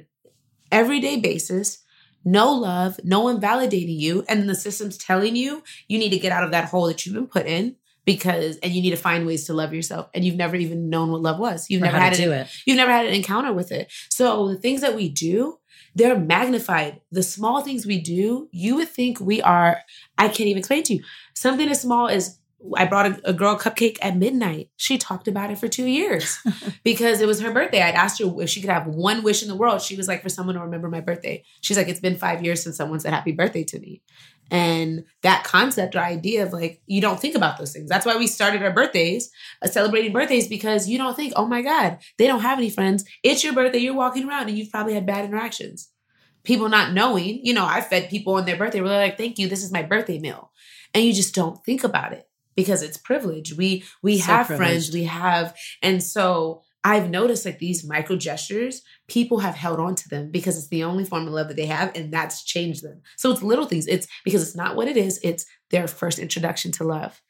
[0.71, 1.82] everyday basis,
[2.25, 6.31] no love, no one validating you, and the system's telling you you need to get
[6.31, 9.25] out of that hole that you've been put in because, and you need to find
[9.25, 11.69] ways to love yourself, and you've never even known what love was.
[11.69, 12.47] You've or never had do it.
[12.65, 13.91] You've never had an encounter with it.
[14.09, 15.59] So the things that we do,
[15.95, 17.01] they're magnified.
[17.11, 19.79] The small things we do, you would think we are,
[20.17, 21.03] I can't even explain to you.
[21.33, 22.39] Something as small as
[22.75, 24.69] I brought a, a girl cupcake at midnight.
[24.77, 26.37] She talked about it for two years
[26.83, 27.81] because it was her birthday.
[27.81, 29.81] I'd asked her if she could have one wish in the world.
[29.81, 31.43] She was like, for someone to remember my birthday.
[31.61, 34.01] She's like, it's been five years since someone said happy birthday to me.
[34.51, 37.89] And that concept or idea of like, you don't think about those things.
[37.89, 39.29] That's why we started our birthdays,
[39.61, 43.03] uh, celebrating birthdays, because you don't think, oh my God, they don't have any friends.
[43.23, 43.79] It's your birthday.
[43.79, 45.89] You're walking around and you've probably had bad interactions.
[46.43, 48.81] People not knowing, you know, I fed people on their birthday.
[48.81, 49.47] We're like, thank you.
[49.47, 50.51] This is my birthday meal.
[50.93, 53.53] And you just don't think about it because it's privilege.
[53.53, 54.69] We we So have privileged.
[54.69, 59.95] friends, we have, and so I've noticed like these micro gestures, people have held on
[59.95, 62.83] to them because it's the only form of love that they have, and that's changed
[62.83, 63.01] them.
[63.17, 63.87] So it's little things.
[63.87, 67.21] It's because it's not what it is, it's their first introduction to love.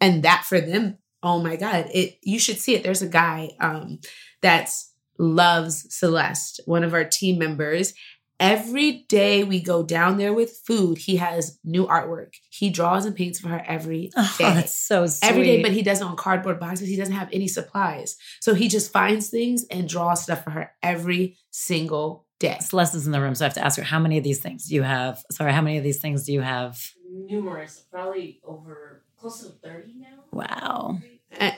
[0.00, 2.82] And that for them, oh my God, it you should see it.
[2.82, 4.00] There's a guy um
[4.42, 7.94] that's loves Celeste, one of our team members.
[8.38, 12.34] Every day we go down there with food, he has new artwork.
[12.50, 15.28] He draws and paints for her every day Oh, that's so sweet.
[15.28, 16.88] every day, but he does it on cardboard boxes.
[16.88, 18.16] He doesn't have any supplies.
[18.40, 22.58] So he just finds things and draws stuff for her every single day.
[22.60, 24.40] Celeste is in the room, so I have to ask her how many of these
[24.40, 25.22] things do you have?
[25.32, 26.78] Sorry, how many of these things do you have?
[27.28, 30.24] numerous, probably over close to 30 now.
[30.32, 30.98] Wow.
[31.32, 31.52] Eh,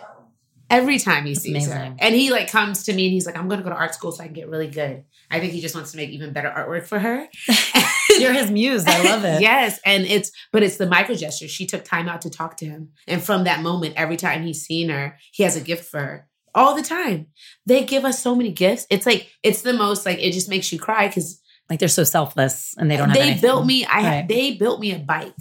[0.70, 1.94] Every time he sees her.
[1.98, 4.12] And he like comes to me and he's like, I'm gonna go to art school
[4.12, 5.04] so I can get really good.
[5.30, 7.26] I think he just wants to make even better artwork for her.
[8.18, 8.84] You're his muse.
[8.86, 9.40] I love it.
[9.40, 9.78] yes.
[9.84, 11.48] And it's but it's the micro gesture.
[11.48, 12.90] She took time out to talk to him.
[13.06, 16.28] And from that moment, every time he's seen her, he has a gift for her.
[16.54, 17.26] all the time.
[17.66, 18.86] They give us so many gifts.
[18.90, 21.40] It's like it's the most like it just makes you cry because
[21.70, 23.40] Like they're so selfless and they don't have they anything.
[23.42, 23.84] built me.
[23.84, 24.28] I Right.
[24.28, 25.34] they built me a bike.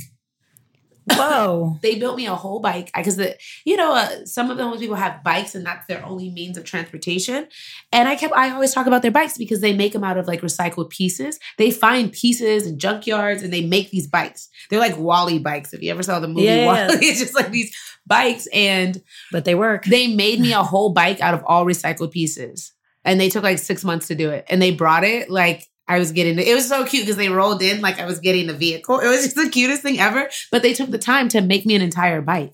[1.12, 1.78] Whoa.
[1.82, 3.20] They built me a whole bike because
[3.66, 6.58] you know uh, some of the homeless people have bikes and that's their only means
[6.58, 7.48] of transportation.
[7.92, 10.28] And I kept I always talk about their bikes because they make them out of
[10.28, 11.40] like recycled pieces.
[11.58, 14.50] They find pieces in junkyards and they make these bikes.
[14.70, 15.74] They're like WALL-E bikes.
[15.74, 16.66] If you ever saw the movie Yeah.
[16.66, 19.02] WALL-E, it's just like these bikes and
[19.32, 19.86] But they work.
[19.86, 22.74] they made me a whole bike out of all recycled pieces.
[23.06, 24.46] And they took like six months to do it.
[24.50, 27.30] And they brought it like I was getting it It was so cute because they
[27.30, 29.00] rolled in like I was getting the vehicle.
[29.00, 30.30] It was just the cutest thing ever.
[30.52, 32.54] But they took the time to make me an entire bike.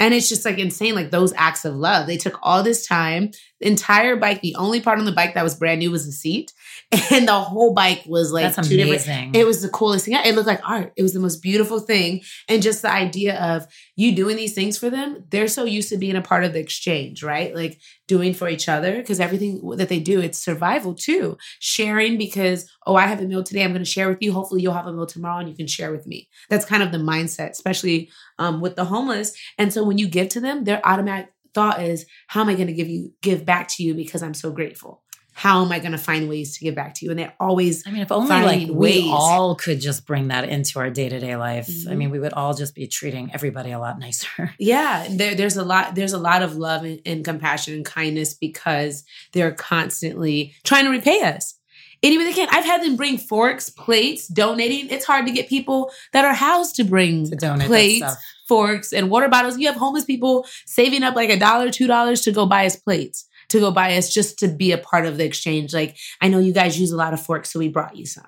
[0.00, 2.06] And it's just like insane, like those acts of love.
[2.06, 5.44] They took all this time, the entire bike, the only part on the bike that
[5.44, 6.52] was brand new was the seat.
[7.10, 9.34] And the whole bike was like That's two different amazing.
[9.34, 10.14] it was the coolest thing.
[10.14, 10.92] It looked like art.
[10.96, 12.22] It was the most beautiful thing.
[12.48, 13.66] And just the idea of
[13.96, 16.60] you doing these things for them, they're so used to being a part of the
[16.60, 17.54] exchange, right?
[17.54, 21.36] Like doing for each other because everything that they do, it's survival too.
[21.58, 23.64] Sharing because, oh, I have a meal today.
[23.64, 24.32] I'm going to share with you.
[24.32, 26.28] Hopefully you'll have a meal tomorrow and you can share with me.
[26.50, 29.36] That's kind of the mindset, especially um, with the homeless.
[29.58, 32.66] And so when you give to them, their automatic thought is, how am I going
[32.66, 35.03] to give you, give back to you because I'm so grateful?
[35.36, 37.10] How am I going to find ways to give back to you?
[37.10, 40.48] And they're always I mean, if only like finding we all could just bring that
[40.48, 41.68] into our day to day life.
[41.68, 41.96] I Mhm.
[41.96, 44.54] mean, we would all just be treating everybody a lot nicer.
[44.58, 45.94] Yeah, there, there's a lot.
[45.96, 50.90] There's a lot of love and, and compassion and kindness because they're constantly trying to
[50.90, 51.54] repay us.
[52.02, 52.48] Any way they can.
[52.50, 54.90] I've had them bring forks, plates, donating.
[54.90, 58.04] It's hard to get people that are housed to bring To plates,
[58.46, 59.58] forks, and water bottles.
[59.58, 62.76] You have homeless people saving up like a dollar, two dollars to go buy us
[62.76, 65.72] plates, to go buy us just to be a part of the exchange.
[65.72, 68.26] Like I know you guys use a lot of forks, so we brought you some.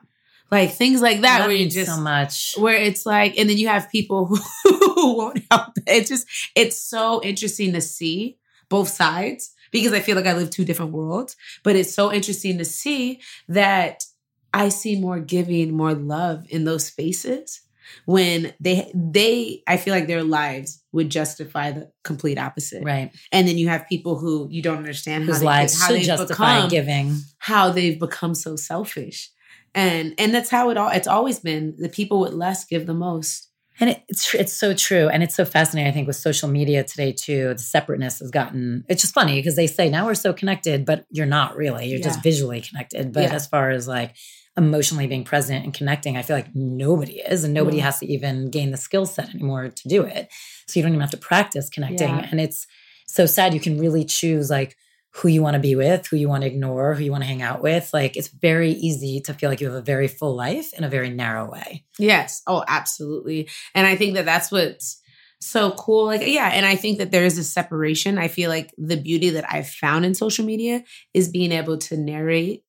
[0.51, 2.55] Like things like that, That where you just so much.
[2.57, 4.37] where it's like, and then you have people who,
[4.95, 5.73] who won't help.
[5.89, 10.51] It's just, it's so interesting to see both sides because I feel like I live
[10.51, 11.35] two different worlds.
[11.65, 14.05] But it's so interesting to see that
[14.55, 17.63] I see more giving, more love in those spaces
[18.05, 22.85] when they, they, I feel like their lives would justify the complete opposite.
[22.85, 23.15] Right.
[23.33, 25.97] And then you have people who you don't understand how Whose they, lives how should
[25.97, 27.17] they've justify become giving.
[27.39, 29.31] how they've become so selfish.
[29.75, 31.75] And and that's how it all it's always been.
[31.77, 33.51] The people with less give the most.
[33.79, 35.91] And it, it's it's so true, and it's so fascinating.
[35.91, 38.85] I think with social media today too, the separateness has gotten.
[38.89, 41.87] It's just funny because they say now we're so connected, but you're not really.
[41.89, 43.13] You're just visually connected.
[43.13, 43.35] But Yeah.
[43.35, 44.15] as far as like
[44.57, 47.83] emotionally being present and connecting, I feel like nobody is, and nobody No.
[47.83, 50.29] has to even gain the skill set anymore to do it.
[50.67, 52.29] So you don't even have to practice connecting, Yeah.
[52.31, 52.67] and it's
[53.07, 53.53] so sad.
[53.53, 54.75] You can really choose like
[55.17, 57.29] who you want to be with, who you want to ignore, who you want to
[57.29, 57.89] hang out with.
[57.95, 60.89] Like it's very easy to feel like you have a very full life in a
[60.91, 61.85] very narrow way.
[61.99, 62.43] Yes.
[62.47, 63.49] Oh, absolutely.
[63.75, 65.01] And I think that that's what's
[65.41, 66.07] so cool.
[66.07, 66.51] Like, yeah.
[66.53, 68.19] And I think that there is a separation.
[68.19, 71.97] I feel like the beauty that I've found in social media is being able to
[71.97, 72.65] narrate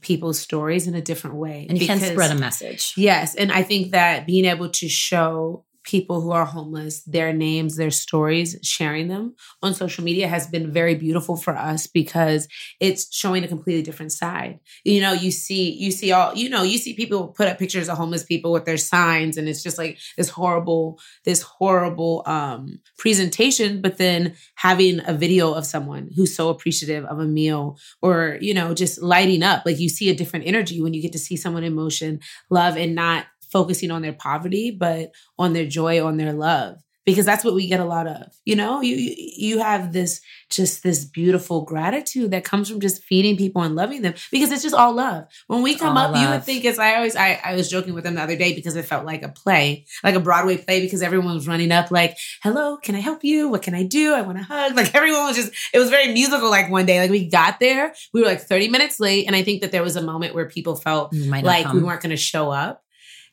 [0.00, 1.66] people's stories in a different way.
[1.68, 2.94] And you can Because- spread a message.
[2.96, 3.34] Yes.
[3.34, 7.90] And I think that being able to show people who are homeless their names, their
[7.90, 12.48] stories, sharing them on social media has been very beautiful for us because
[12.80, 14.58] it's showing a completely different side.
[14.84, 17.88] You know, you see, you see all, you know, you see people put up pictures
[17.88, 22.80] of homeless people with their signs and it's just like this horrible, this horrible um
[22.98, 28.38] presentation, but then having a video of someone who's so appreciative of a meal or,
[28.40, 29.64] you know, just lighting up.
[29.66, 32.20] Like you see a different energy when you get to see someone in motion,
[32.50, 36.76] love and not focusing on their poverty, but on their joy, on their love.
[37.06, 38.32] Because that's what we get a lot of.
[38.46, 38.96] You know, you
[39.36, 44.00] you have this just this beautiful gratitude that comes from just feeding people and loving
[44.00, 45.24] them because it's just all love.
[45.46, 47.92] When we come all up, you would think it's I always I, I was joking
[47.92, 50.80] with them the other day because it felt like a play, like a Broadway play,
[50.80, 53.48] because everyone was running up like, hello, can I help you?
[53.48, 54.14] What can I do?
[54.14, 54.74] I want to hug.
[54.84, 57.00] Like everyone was just, it was very musical like one day.
[57.00, 59.26] Like we got there, we were like 30 minutes late.
[59.26, 61.72] And I think that there was a moment where people felt You might not like
[61.72, 62.83] we weren't going to show up.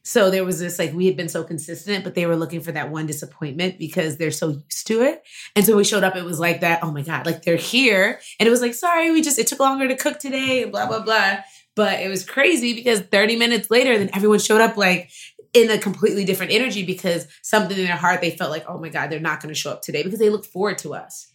[0.04, 2.72] So there was this like we had been so consistent, but they were looking for
[2.72, 5.24] that one disappointment because they're so used to it.
[5.56, 8.20] And so we showed up, it was like that, oh my God, like they're here.
[8.39, 10.88] And it was like, sorry, we just it took longer to cook today, and blah,
[10.88, 11.38] blah, blah.
[11.76, 15.10] But it was crazy because 30 minutes later, then everyone showed up like
[15.54, 18.89] in a completely different energy because something in their heart, they felt like, oh my
[18.89, 21.31] God, they're not going to show up today because they look forward to us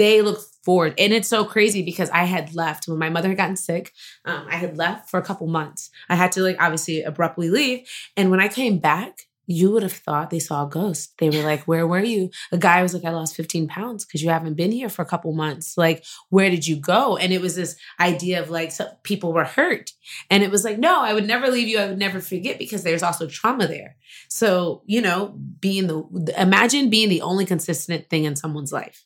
[0.00, 0.94] they look forward.
[0.98, 3.92] And it's so crazy because I had left when my mother had gotten sick.
[4.24, 5.90] Um, I had left for a couple months.
[6.08, 7.86] I had to like obviously abruptly leave.
[8.16, 11.18] And when I came back, you would have thought they saw a ghost.
[11.18, 12.30] They were like, Where were you?
[12.50, 15.06] A guy was like, I lost 15 pounds because you haven't been here for a
[15.06, 15.76] couple months.
[15.76, 17.18] Like, where did you go?
[17.18, 19.90] And it was this idea of like, so people were hurt.
[20.30, 21.78] And it was like, No, I would never leave you.
[21.78, 23.96] I would never forget because there's also trauma there.
[24.28, 29.04] So, you know, being the, imagine being the only consistent thing in someone's life.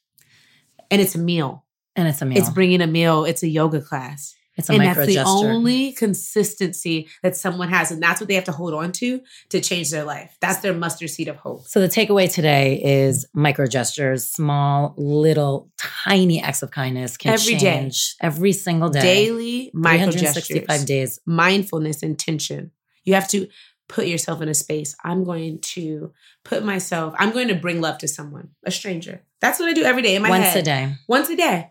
[0.94, 1.64] And it's a meal.
[1.96, 2.38] And it's a meal.
[2.38, 3.24] It's bringing a meal.
[3.24, 4.34] It's a yoga class.
[4.56, 5.30] It's a and micro that's the gesture.
[5.30, 7.90] only consistency that someone has.
[7.90, 9.20] And that's what they have to hold on to
[9.50, 10.36] to change their life.
[10.40, 11.66] That's their mustard seed of hope.
[11.66, 17.54] So the takeaway today is micro gestures, small, little, tiny acts of kindness can Every
[17.54, 17.58] day.
[17.80, 19.00] change every single day.
[19.02, 20.84] Daily micro 365 gestures.
[20.84, 21.20] days.
[21.26, 22.70] Mindfulness, intention.
[23.04, 23.48] You have to
[23.88, 24.94] put yourself in a space.
[25.04, 26.12] I'm going to
[26.44, 29.22] put myself, I'm going to bring love to someone, a stranger.
[29.40, 30.40] That's what I do every day in my life.
[30.40, 30.62] Once head.
[30.62, 30.94] a day.
[31.06, 31.70] Once a day.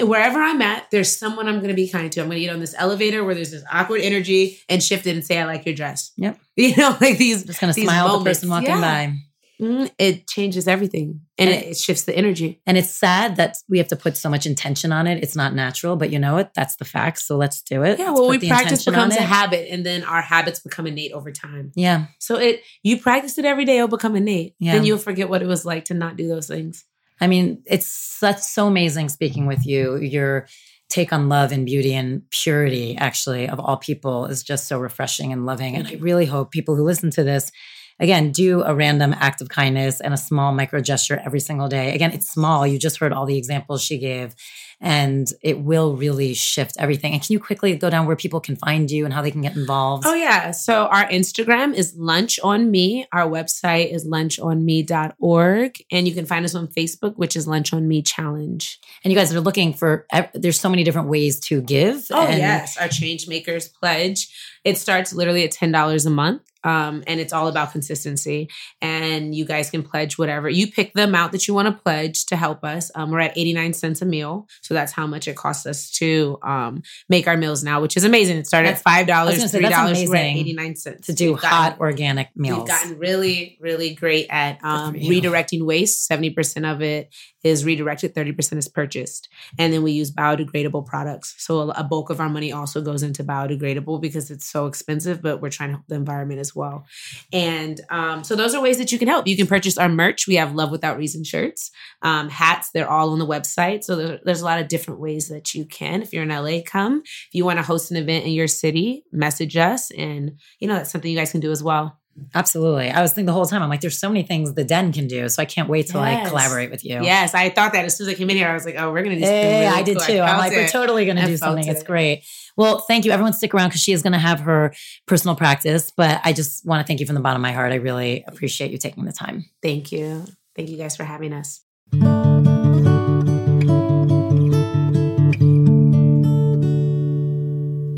[0.00, 2.20] Wherever I'm at, there's someone I'm going to be kind to.
[2.20, 5.14] I'm going to get on this elevator where there's this awkward energy and shift it
[5.14, 6.12] and say, I like your dress.
[6.16, 6.38] Yep.
[6.56, 7.44] You know, like these.
[7.44, 8.80] Just gonna smile at the person walking Yeah.
[8.80, 9.14] by.
[9.60, 12.60] Mm, it changes everything and And it, it shifts the energy.
[12.64, 15.22] And it's sad that we have to put so much intention on it.
[15.22, 16.54] It's not natural, but you know what?
[16.54, 17.18] That's the fact.
[17.18, 17.98] So let's do it.
[17.98, 21.72] Yeah, well, we practice becomes a habit, and then our habits become innate over time.
[21.74, 22.06] Yeah.
[22.18, 24.54] So it you practice it every day, it'll become innate.
[24.60, 24.74] Yeah.
[24.74, 26.84] Then you'll forget what it was like to not do those things.
[27.20, 29.96] I mean, it's such so amazing speaking with you.
[29.96, 30.46] Your
[30.88, 35.32] take on love and beauty and purity, actually, of all people, is just so refreshing
[35.32, 35.76] and loving.
[35.76, 37.52] And I really hope people who listen to this,
[38.00, 41.94] again, do a random act of kindness and a small micro gesture every single day.
[41.94, 42.66] Again, it's small.
[42.66, 44.34] You just heard all the examples she gave,
[44.80, 47.12] and it will really shift everything.
[47.12, 49.42] And can you quickly go down where people can find you and how they can
[49.42, 50.04] get involved?
[50.06, 50.52] Oh yeah.
[50.52, 53.06] So our Instagram is Lunch on Me.
[53.12, 55.84] Our website is lunchonme.org.
[55.90, 58.78] And you can find us on Facebook, which is Lunch on Me Challenge.
[59.02, 62.06] And you guys are looking for, there's so many different ways to give.
[62.12, 62.76] Oh and yes.
[62.76, 64.32] Our Change Makers pledge.
[64.64, 66.42] It starts literally at $10 a month.
[66.64, 68.48] Um, and it's all about consistency.
[68.82, 70.48] And you guys can pledge whatever.
[70.48, 72.90] You pick the amount that you want to pledge to help us.
[72.94, 74.46] Um, we're at 89 cents a meal.
[74.62, 78.04] So that's how much it costs us to um, make our meals now, which is
[78.04, 78.38] amazing.
[78.38, 81.06] It started at $5, gonna $3, we're at 89 cents.
[81.06, 82.58] To do gotten- hot organic meals.
[82.58, 86.08] We've gotten really, really great at um, redirecting waste.
[86.10, 89.28] 70% of it is redirected, 30% is purchased.
[89.58, 91.34] And then we use biodegradable products.
[91.38, 95.22] So a, a bulk of our money also goes into biodegradable because it's so expensive,
[95.22, 96.86] but we're trying to help the environment as well.
[97.32, 99.26] And um, so those are ways that you can help.
[99.26, 100.26] You can purchase our merch.
[100.26, 101.70] We have Love Without Reason shirts,
[102.02, 102.70] um, hats.
[102.70, 103.84] They're all on the website.
[103.84, 106.02] So there, there's a lot of different ways that you can.
[106.02, 107.02] If you're in LA, come.
[107.04, 109.90] If you want to host an event in your city, message us.
[109.92, 111.98] And, you know, that's something you guys can do as well.
[112.34, 112.90] Absolutely.
[112.90, 115.06] I was thinking the whole time, I'm like, there's so many things the den can
[115.06, 115.28] do.
[115.28, 117.02] So I can't wait to like collaborate with you.
[117.02, 118.92] Yes, I thought that as soon as I came in here, I was like, oh,
[118.92, 120.06] we're going to do something Hey, really I did cool.
[120.06, 120.20] too.
[120.20, 121.66] I'm felt like, we're totally going to do something.
[121.66, 122.24] It's great.
[122.56, 123.12] Well, thank you.
[123.12, 124.74] Everyone stick around because she is going to have her
[125.06, 125.92] personal practice.
[125.96, 127.72] But I just want to thank you from the bottom of my heart.
[127.72, 129.44] I really appreciate you taking the time.
[129.62, 130.24] Thank you.
[130.56, 131.62] Thank you guys for having us.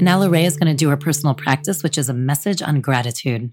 [0.02, 3.52] Now Lorraine is going to do her personal practice, which is a message on gratitude.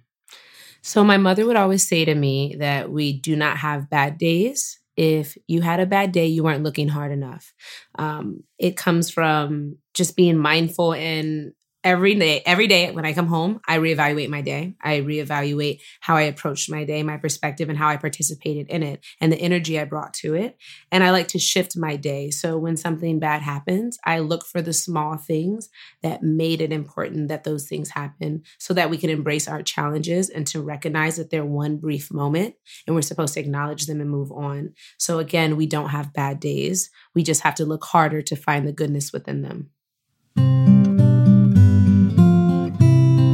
[0.81, 4.79] So, my mother would always say to me that we do not have bad days.
[4.95, 7.53] If you had a bad day, you weren't looking hard enough.
[7.99, 11.51] Um, it comes from just being mindful and
[11.83, 14.75] every day, every day when I come home, I reevaluate my day.
[14.81, 19.05] I reevaluate how I approached my day, my perspective, and how I participated in it
[19.21, 20.57] and the energy I brought to it.
[20.91, 22.31] And I like to shift my day.
[22.31, 25.69] So when something bad happens, I look for the small things
[26.01, 30.29] that made it important that those things happen so that we can embrace our challenges
[30.29, 32.55] and to recognize that they're one brief moment
[32.85, 34.73] and we're supposed to acknowledge them and move on.
[34.97, 36.89] So again, we don't have bad days.
[37.13, 40.86] We just have to look harder to find the goodness within them.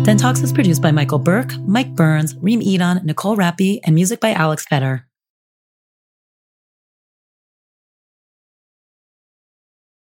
[0.04, 4.20] Den Talks is produced by Michael Burke, Mike Burns, Reem Edon, Nicole Rappi, and music
[4.20, 5.08] by Alex Fetter.